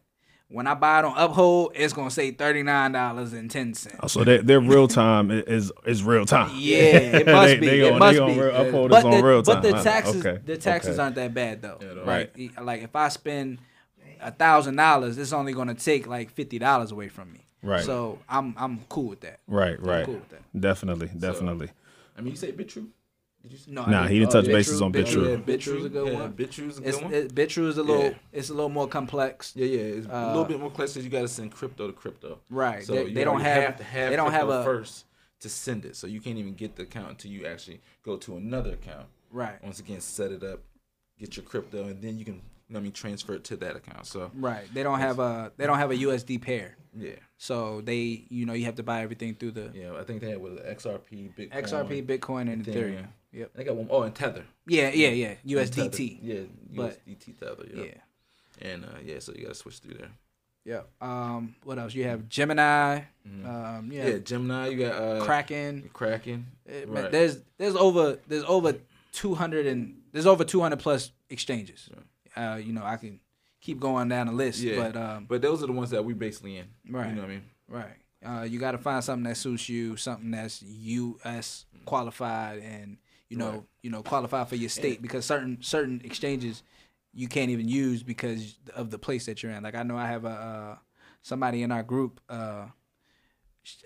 [0.49, 3.97] when I buy it on Uphold, it's gonna say thirty nine dollars and ten cents.
[4.03, 6.51] Oh, so their, their real time is is real time.
[6.55, 7.67] Yeah, it must They- be.
[7.67, 8.41] they it on- must be.
[8.41, 11.03] real- Uphold but is on the, real but the taxes, Okay, the taxes okay.
[11.03, 11.79] aren't that bad though.
[11.81, 12.61] Yeah, they're right.
[12.63, 13.59] Like if I spend
[14.21, 17.41] a thousand dollars, it's only gonna take like fifty dollars away from me.
[17.63, 17.83] Right.
[17.85, 19.41] So I'm I'm cool with that.
[19.47, 20.05] Right, right.
[20.05, 20.43] cool with that.
[20.61, 21.71] Definitely, definitely.
[22.17, 22.89] I mean, you say Bitrue?
[23.47, 23.73] Did you?
[23.75, 25.05] No, Nah, I he didn't touch Bitrue- bases on Bitrue.
[25.05, 25.31] Bitrue.
[25.31, 26.33] Yeah, Bitrue's a good yeah, one.
[26.33, 27.15] Bitrue's a It's good one.
[27.15, 28.15] it, Bitrue is a little Yeah.
[28.33, 29.53] it's a little more complex.
[29.55, 31.87] yeah, yeah, it's a Uh, little bit more complex because you got to send crypto
[31.87, 32.41] to crypto.
[32.49, 32.85] Right.
[32.85, 35.05] So They- you they don't already have- to have they don't have a- first
[35.41, 38.37] to send it, so you can't even get the account until you actually go to
[38.37, 39.09] another account.
[39.31, 39.63] Right.
[39.63, 40.61] Once again, set it up,
[41.19, 42.41] get your crypto, and then you can, you
[42.71, 44.07] know I mean, transfer it to that account.
[44.07, 44.65] So Right.
[44.73, 46.77] They don't have a they don't have a USD pair.
[46.97, 50.23] yeah, So they you know you have to buy everything through the yeah, I think
[50.23, 52.75] they had with XRP, Bitcoin, XRP, Bitcoin, and Ethereum.
[52.75, 53.09] Ethereum.
[53.35, 53.51] Yep.
[53.55, 53.89] They got one.
[53.91, 54.45] Oh, and Tether.
[54.67, 55.35] Yeah, yeah, yeah.
[55.43, 56.19] And USDT.
[56.23, 56.41] Yeah,
[56.75, 57.67] But- USDT Tether.
[57.75, 57.83] Yeah.
[57.85, 58.69] Yeah.
[58.71, 60.11] And uh, yeah, so you got to switch through there.
[60.65, 60.83] Yeah.
[61.01, 61.57] Um.
[61.65, 61.93] What else?
[61.95, 63.01] You have Gemini.
[63.29, 63.47] Mhm.
[63.47, 63.93] Um.
[63.93, 64.19] Yeah, Yeah.
[64.19, 64.69] Gemini.
[64.69, 65.91] You got uh, Kraken.
[65.93, 66.47] Kraken.
[66.69, 67.13] Eh, man, Right.
[67.13, 68.75] There's there's over there's over
[69.13, 71.91] two hundred and there's over two hundred plus exchanges.
[72.37, 72.59] Uh.
[72.65, 73.21] You know I can
[73.61, 74.61] keep going down the list.
[74.61, 74.77] Yeah.
[74.77, 75.27] But um.
[75.29, 76.67] But those are the ones that we basically in.
[76.89, 77.09] Right.
[77.11, 77.43] You know what I mean?
[77.69, 77.97] Right.
[78.25, 78.43] Uh.
[78.45, 79.97] You got to find something that suits you.
[79.97, 81.67] Something that's U.S.
[81.85, 82.97] qualified and
[83.35, 83.63] you know Right.
[83.83, 86.63] you know qualified for your state because certain certain exchanges
[87.13, 89.63] you can't even use because of the place that you're in.
[89.65, 90.77] Like I know I have a uh,
[91.23, 92.21] somebody in our group.
[92.29, 92.67] Uh,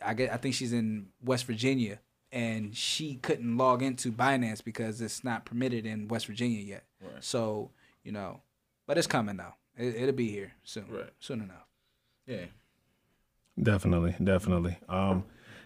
[0.05, 5.01] I get I think she's in West Virginia, and she couldn't log into Binance because
[5.01, 6.85] it's not permitted in West Virginia yet.
[7.03, 7.25] Right.
[7.25, 7.71] So
[8.05, 8.41] you know,
[8.87, 9.55] but it's coming though.
[9.77, 10.87] It, it'll be here soon.
[10.91, 11.11] Right.
[11.21, 11.67] Soon enough.
[12.27, 12.47] Yeah.
[13.61, 14.77] Definitely, definitely.
[14.89, 15.25] Um,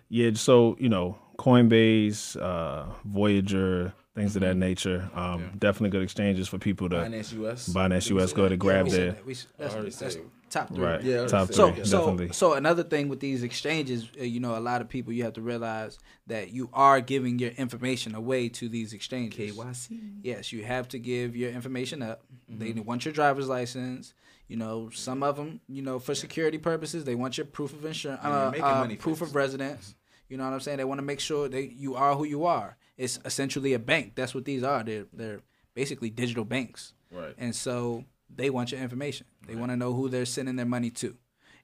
[0.08, 0.30] yeah.
[0.34, 5.10] So you know, Coinbase, uh, Voyager, things of that nature.
[5.14, 5.42] Um, Mm-hmm.
[5.42, 5.48] Yeah.
[5.58, 7.68] definitely good exchanges for people to Binance US.
[7.68, 8.48] Binance Did US go that?
[8.50, 9.26] to Yeah, grab we said that.
[9.58, 10.16] That's, already that's
[10.50, 10.84] top three.
[10.84, 11.78] right Yeah, top said So, three.
[11.78, 11.84] Yeah.
[11.84, 12.32] so, definitely.
[12.34, 15.32] so another thing with these exchanges, uh, you know, a lot of people you have
[15.34, 19.56] to realize that you are giving your information away to these exchanges.
[19.56, 20.20] KYC.
[20.22, 22.22] Yes, you have to give your information up.
[22.48, 22.84] They Mm-hmm.
[22.84, 24.12] want your driver's license.
[24.48, 27.86] You know, some of them, you know, for security purposes, they want your proof of
[27.86, 29.30] insurance, uh, uh, proof fast.
[29.30, 29.94] of residence.
[30.32, 30.78] You know what I'm saying?
[30.78, 32.78] They want to make sure that you are who you are.
[32.96, 34.14] It's essentially a bank.
[34.14, 34.82] That's what these are.
[34.82, 35.40] They're they're
[35.74, 36.94] basically digital banks.
[37.10, 37.34] Right.
[37.36, 38.04] And so
[38.34, 39.26] they want your information.
[39.46, 41.14] They want to know who they're sending their money to,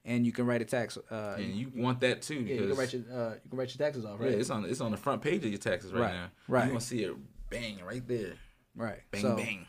[0.05, 0.99] and you can write a tax.
[1.09, 3.75] Uh, And you want that too yeah, you can write your uh, you can write
[3.75, 4.35] your taxes off, yeah, right?
[4.39, 6.27] it's on it's on the front page of your taxes right, Right, now.
[6.47, 6.65] right.
[6.65, 7.15] You gonna see it
[7.49, 8.33] bang right there.
[8.75, 8.99] right.
[9.09, 9.65] Bang so, bang.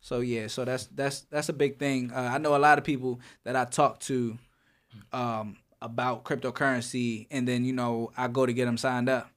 [0.00, 2.12] So yeah, so that's that's that's a big thing.
[2.12, 4.38] Uh, I know a lot of people that I talk to
[5.12, 9.30] um, about cryptocurrency, and then you know I go to get them signed up,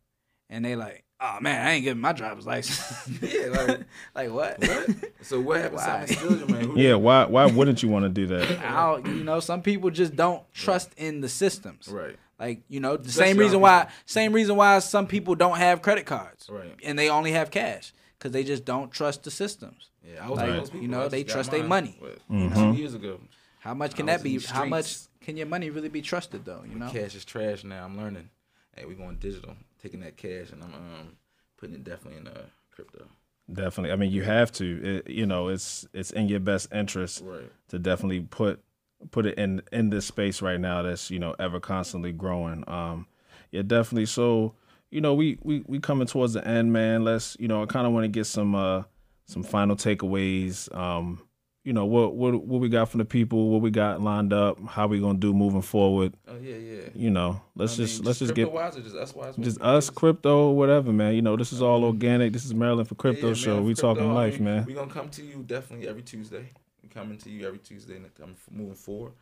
[0.50, 3.22] and they like, oh man, I ain't getting my driver's license.
[3.22, 3.80] Yeah, like
[4.16, 4.60] like what?
[4.60, 4.90] what?
[5.22, 5.78] So what happened?
[5.78, 6.06] Why?
[6.06, 6.64] Simon man.
[6.66, 8.60] Who Yeah, why why wouldn't you want to do that?
[8.60, 11.88] I don't, you know, some people just don't trust in the systems.
[11.88, 12.18] Right.
[12.40, 15.82] Like you know, the Especially same reason why same reason why some people don't have
[15.84, 16.76] credit cards, Right.
[16.84, 19.90] And they only have cash because they just don't trust the systems.
[20.04, 20.82] Yeah, I was Like, one of those people.
[20.82, 21.98] you know, they trust their money.
[22.00, 22.72] what, Mm-hmm.
[22.74, 23.20] Two years ago.
[23.60, 24.40] How much can that be?
[24.40, 25.10] How much streets.
[25.22, 26.64] Can your money really be trusted though?
[26.68, 27.86] You know, Cash is trash now.
[27.86, 28.30] I'm learning.
[28.76, 29.56] Hey, we're going digital.
[29.82, 31.18] Taking that cash and I'm um
[31.58, 33.06] putting it definitely in uh crypto.
[33.52, 33.92] Definitely.
[33.92, 35.02] I mean, you have to.
[35.06, 37.52] It, you know, it's it's in your best interest Right.
[37.70, 38.62] to definitely put
[39.10, 42.64] put it in in this space right now that's you know ever constantly growing.
[42.68, 43.08] Um,
[43.52, 44.06] yeah, definitely.
[44.06, 44.54] So
[44.90, 47.04] you know, we we we coming towards the end, man.
[47.04, 48.84] Let's you know, I kind of want to get some uh
[49.26, 50.74] some final takeaways.
[50.76, 51.22] Um,
[51.64, 54.58] you know, what what what we got from the people, what we got lined up,
[54.68, 56.14] how we gonna do moving forward.
[56.28, 56.82] Oh yeah, yeah.
[56.96, 59.36] You know, let's I just let's just get or just us wise.
[59.38, 62.96] just us crypto whatever man you know this is all organic this is maryland for
[62.96, 65.24] crypto Yeah, show man, we crypto, talking I life mean, man We gonna come to
[65.24, 66.50] you definitely every Tuesday.
[66.84, 69.14] We coming to you every Tuesday and I'm moving forward.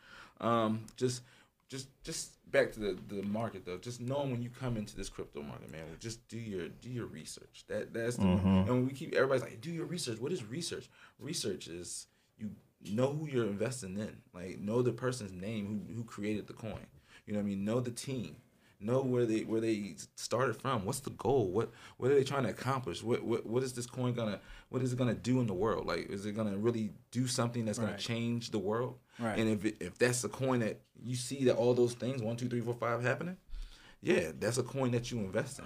[0.42, 1.22] Um, just,
[1.68, 3.78] just, just back to the, the market though.
[3.78, 5.82] Just knowing when you come into this crypto market, man.
[6.00, 7.66] Just do your do your research.
[7.68, 8.48] That that's the Mm-hmm.
[8.48, 10.20] and when we keep everybody's like, do your research.
[10.20, 10.90] What is research?
[11.20, 12.08] Research is
[12.40, 14.18] you know who you're investing in.
[14.34, 16.86] Like know the person's name who who created the coin.
[17.26, 17.66] You know what I mean?
[17.66, 18.38] Know the team
[18.80, 20.86] know where they where they started from.
[20.86, 21.50] What's the goal?
[21.52, 23.04] What what are they trying to accomplish?
[23.04, 25.86] What what what is this coin gonna what is it gonna do in the world?
[25.86, 28.00] Like is it gonna really do something that's gonna Right.
[28.00, 28.98] change the world?
[29.20, 29.38] Right.
[29.38, 32.38] And if it, if that's a coin that you see that all those things one
[32.38, 33.38] two three four five happening,
[34.02, 35.66] yeah, that's a coin that you invest in.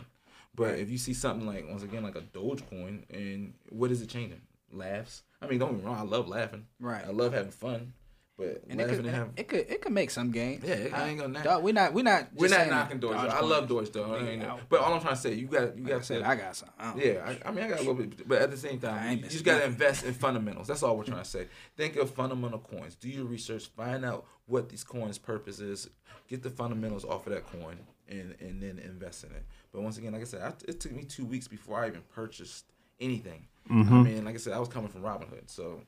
[0.56, 4.10] But if you see something like once again like a Dogecoin and what is it
[4.10, 4.42] changing?
[4.74, 5.24] Laughs.
[5.42, 5.98] I mean, don't get me wrong.
[5.98, 6.66] I love laughing.
[6.80, 7.04] Right.
[7.06, 7.94] I love having fun.
[8.36, 10.64] But and it could, and having it could it could make some gains.
[10.66, 13.16] Yeah, I ain't gonna- Dog, we're not we're not we're not knocking Doge.
[13.16, 14.16] I love doors though.
[14.16, 16.20] I Yeah, but all I'm trying to say, you got you Like I got said,
[16.20, 16.70] to I got some.
[16.80, 19.20] I yeah, I, I mean, I got a little bit, but at the same time,
[19.20, 20.68] you, just got to invest in fundamentals.
[20.68, 21.44] That's all we're trying to mm-hmm.
[21.44, 21.48] say.
[21.78, 22.96] Think of fundamental coins.
[22.96, 23.68] Do your research.
[23.68, 25.88] Find out what these coins' purpose is.
[26.28, 27.78] Get the fundamentals off of that coin,
[28.10, 29.46] and and then invest in it.
[29.72, 32.02] But once again, like I said, I, it took me two weeks before I even
[32.16, 32.66] purchased
[33.00, 33.46] anything.
[33.70, 33.94] Mm-hmm.
[33.94, 35.82] I mean, like I said, I was coming from Robinhood, so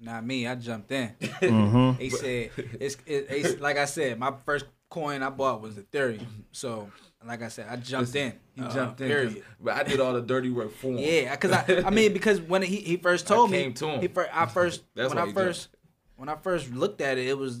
[0.00, 0.46] Not me.
[0.46, 1.14] I jumped in.
[1.20, 1.98] Mm-hmm.
[1.98, 2.50] They said
[2.80, 4.18] it's, it, it's like I said.
[4.18, 6.26] My first coin I bought was Ethereum.
[6.52, 6.90] So
[7.26, 8.32] like I said, I jumped in.
[8.54, 9.08] he Uh, jumped in.
[9.08, 9.42] Period.
[9.60, 10.98] But I did all the dirty work for him.
[10.98, 14.00] Yeah, because I, I mean, because when he, he first told came me, to him.
[14.00, 15.68] he first, I first That's when I he first
[16.16, 17.60] when I first looked at it, it was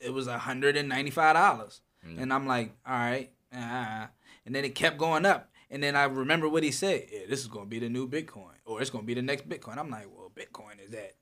[0.00, 2.22] it was hundred and ninety five dollars, Mm.
[2.22, 4.06] and I'm like, all right, uh,
[4.46, 7.40] and then it kept going up, and then I remember what he said, yeah, this
[7.40, 9.78] is gonna be the new Bitcoin, or it's gonna be the next Bitcoin.
[9.78, 11.12] I'm like, well, Bitcoin is at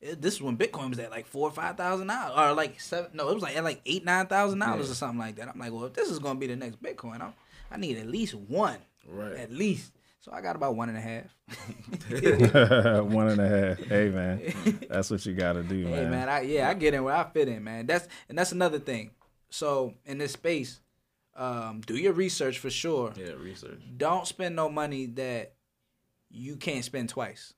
[0.00, 2.80] it- this is when Bitcoin was at like four or five thousand dollars, or like
[2.80, 3.10] seven.
[3.14, 5.48] No, it was like at like eight nine thousand dollars or something like that.
[5.48, 7.32] I'm like, well, if this is gonna be the next Bitcoin, I'm,
[7.70, 8.78] I need at least one,
[9.08, 9.36] Right.
[9.36, 9.92] At least.
[10.20, 11.24] So I got about one and a half.
[12.10, 16.40] one and a half hey man that's what you gotta do man, Hey man, I
[16.42, 17.86] yeah, I get in where I fit in, man.
[17.86, 19.12] That's and that's another thing.
[19.50, 20.80] So in this space,
[21.36, 23.12] um, do your research for sure.
[23.16, 23.80] Yeah, research.
[23.96, 25.52] Don't spend no money that
[26.36, 27.54] you can't spend twice.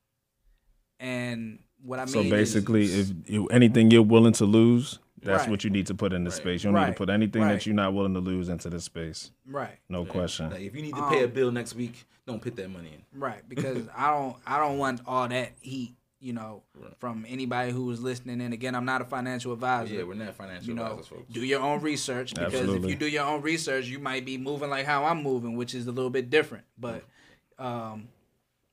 [1.00, 5.42] And what I mean so is- basically if you anything you're willing to lose that's
[5.42, 5.50] Right.
[5.50, 6.36] what you need to put in the Right.
[6.36, 7.52] space you don't need to put anything Right.
[7.54, 10.82] that you're not willing to lose into the space right, no question Like if you
[10.82, 13.20] need to pay a Um, bill next week, don't put that money in.
[13.20, 16.96] right, because I don't I don't want all that heat, you know, Right.
[16.98, 18.40] from anybody who is listening.
[18.40, 19.94] And again, I'm not a financial advisor.
[19.94, 21.32] Yeah, we're not financial you know, advisors, folks.
[21.32, 24.68] do your own research because if you do your own research, you might be moving
[24.70, 26.64] like how I'm moving, which is a little bit different.
[26.76, 27.04] But
[27.58, 28.08] um,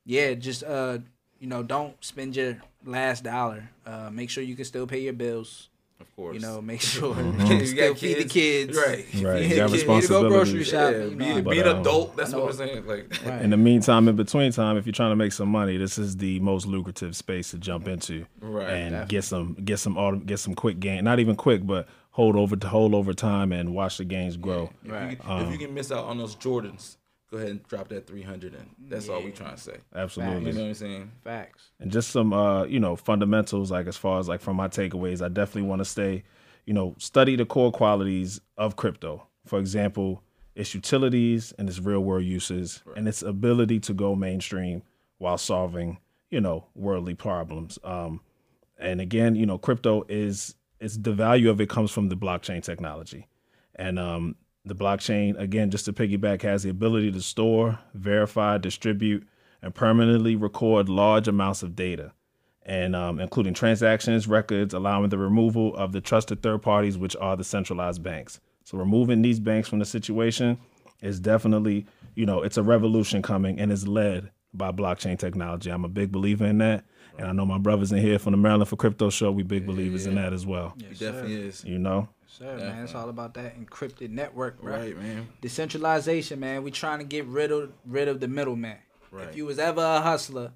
[0.05, 0.99] yeah, just uh,
[1.39, 3.69] you know, don't spend your last dollar.
[3.85, 5.69] Uh, make sure you can still pay your bills.
[5.99, 6.35] Of course.
[6.35, 8.77] You know, make sure You you got still feed the kids.
[8.77, 9.05] Right.
[9.15, 9.83] Right, Feed you the got kids.
[9.83, 10.99] You need to go grocery shopping.
[10.99, 11.35] Yeah, you be, know.
[11.35, 12.17] be But, an um, adult.
[12.17, 12.85] That's what know- we're saying.
[12.85, 13.41] Like, Right.
[13.41, 16.17] in the meantime in between time if you're trying to make some money this is
[16.17, 19.07] the most lucrative space to jump into Right, and definitely.
[19.07, 22.55] get some get some auto, get some quick gain not even quick but hold over
[22.57, 25.11] to hold over time and watch the gains grow if, Right.
[25.11, 26.97] you, can- if you can miss out on those Jordans,
[27.31, 28.69] go ahead and drop that 300 in.
[28.87, 29.77] That's all we trying to say.
[29.95, 31.11] absolutely You know what I'm saying?
[31.23, 31.71] Facts.
[31.79, 35.21] and just some uh you know fundamentals like as far as like from my takeaways
[35.23, 36.23] i definitely want to stay
[36.65, 40.21] you know study the core qualities of crypto for example
[40.55, 44.81] its utilities and its real world uses and its ability to go mainstream
[45.17, 45.97] while solving
[46.29, 48.21] you know worldly problems um
[48.77, 52.61] and again you know crypto is it's the value of it comes from the blockchain
[52.63, 53.27] technology
[53.75, 59.27] and um the blockchain again just to piggyback has the ability to store verify distribute
[59.61, 62.11] and permanently record large amounts of data
[62.67, 67.37] and um, including transactions records allowing the removal of the trusted third parties which are
[67.37, 70.57] the centralized banks so removing these banks from the situation
[71.01, 71.85] is definitely,
[72.15, 75.69] you know, it's a revolution coming and it's led by blockchain technology.
[75.69, 76.83] I'm a big believer in that.
[77.17, 79.65] And I know my brothers in here from the Maryland for Crypto show, we big
[79.65, 80.73] believers in that as well.
[80.77, 81.63] He definitely is.
[81.63, 82.09] You know?
[82.27, 84.79] Sir, man, it's all about that encrypted network, right?
[84.95, 85.27] Right, man.
[85.41, 86.63] Decentralization, man.
[86.63, 88.77] We trying to get rid of rid of the middleman.
[89.11, 89.29] Right.
[89.29, 90.51] If you was ever a hustler,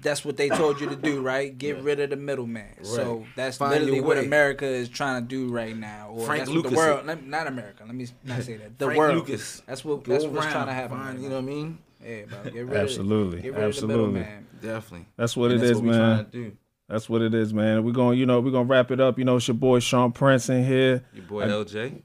[0.00, 1.56] that's what they told you to do, right?
[1.56, 2.66] Get rid of the middleman.
[2.78, 2.86] Right.
[2.86, 4.18] So that's Find literally what.
[4.18, 6.10] America is trying to do right now.
[6.10, 6.72] Or Frank that's Lucas.
[6.72, 7.84] the world, let- not America.
[7.86, 8.76] Let me not say that.
[8.78, 9.14] The Frank world.
[9.16, 9.62] Lucas.
[9.66, 10.96] That's what Go that's what's around, trying to happen.
[10.96, 11.78] find- right you know what I mean?
[12.04, 12.50] Yeah, bro.
[12.50, 13.36] Get rid Absolutely.
[13.38, 13.94] Of, get rid Absolutely.
[13.94, 14.46] of the middleman.
[14.62, 15.06] Definitely.
[15.16, 16.56] That's what And it that's is, what we man.
[16.88, 16.98] Trying to do.
[16.98, 17.84] That's what it is, man.
[17.84, 19.18] We're gonna, you know, we're going to wrap it up.
[19.18, 21.04] You know, it's your boy Sean Prince in here.
[21.12, 22.02] Your boy LJ.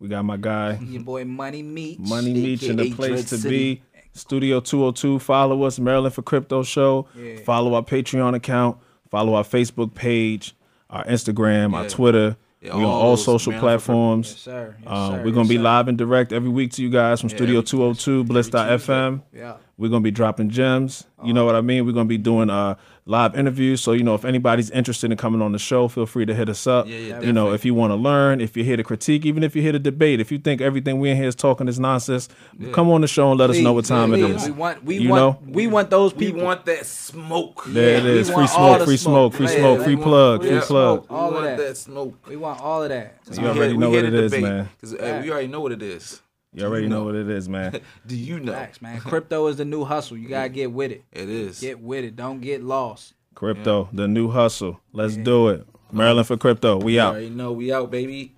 [0.00, 1.98] We got my guy Your boy Money Meach.
[1.98, 3.74] Money Meach in the place Dread to City.
[3.74, 3.82] be.
[4.12, 5.18] Studio 202.
[5.18, 7.06] Follow us, Maryland for Crypto Show.
[7.16, 7.36] Yeah.
[7.44, 8.78] Follow our Patreon account.
[9.10, 10.54] Follow our Facebook page,
[10.90, 12.36] our Instagram, our Twitter.
[12.60, 14.30] Yeah, we on all all social Maryland platforms.
[14.30, 14.76] Yes, sir.
[14.80, 15.16] Yes, Um, sir.
[15.24, 15.62] we're gonna Yes, be sir.
[15.62, 19.22] live and direct every week to you guys from Studio every- 202 Bliss.fm.
[19.32, 19.56] Yeah.
[19.76, 21.06] We're gonna be dropping gems.
[21.24, 21.86] You know what I mean?
[21.86, 22.74] We're gonna be doing uh
[23.08, 23.80] live interviews.
[23.80, 26.48] So you know, if anybody's interested in coming on the show, feel free to hit
[26.48, 26.86] us up.
[26.86, 29.42] Yeah, yeah, you know, if you want to learn, if you're here to critique, even
[29.42, 31.80] if you're here to debate, if you think everything we in here is talking is
[31.80, 32.28] nonsense,
[32.72, 34.42] come on the show and let us know what time it please.
[34.42, 34.48] is.
[34.50, 35.52] We want we You want know?
[35.52, 36.44] we want those We people.
[36.44, 37.64] want that smoke.
[37.66, 38.24] There it Yeah, we.
[38.24, 39.58] Free want all smoke, the free smoke, free smoke.
[39.58, 40.98] smoke, free plug, free yeah, plug.
[41.06, 41.10] smoke.
[41.10, 41.56] all of that.
[41.58, 42.26] that smoke.
[42.28, 43.16] we want all of that.
[43.32, 44.68] You already know what it is, man.
[44.76, 46.20] Because uh, we already know what it is.
[46.58, 47.80] You already know what it is, man.
[48.06, 48.52] Do you know?
[48.52, 49.00] Facts, man.
[49.00, 50.16] Crypto is the new hustle.
[50.16, 51.04] You gotta get with it.
[51.12, 51.60] It is.
[51.60, 52.16] Get with it.
[52.16, 53.14] Don't get lost.
[53.34, 54.80] Crypto, the new hustle.
[54.92, 55.66] Let's do it.
[55.92, 56.76] Maryland for crypto.
[56.78, 57.12] We You out.
[57.12, 58.34] already know we out, baby.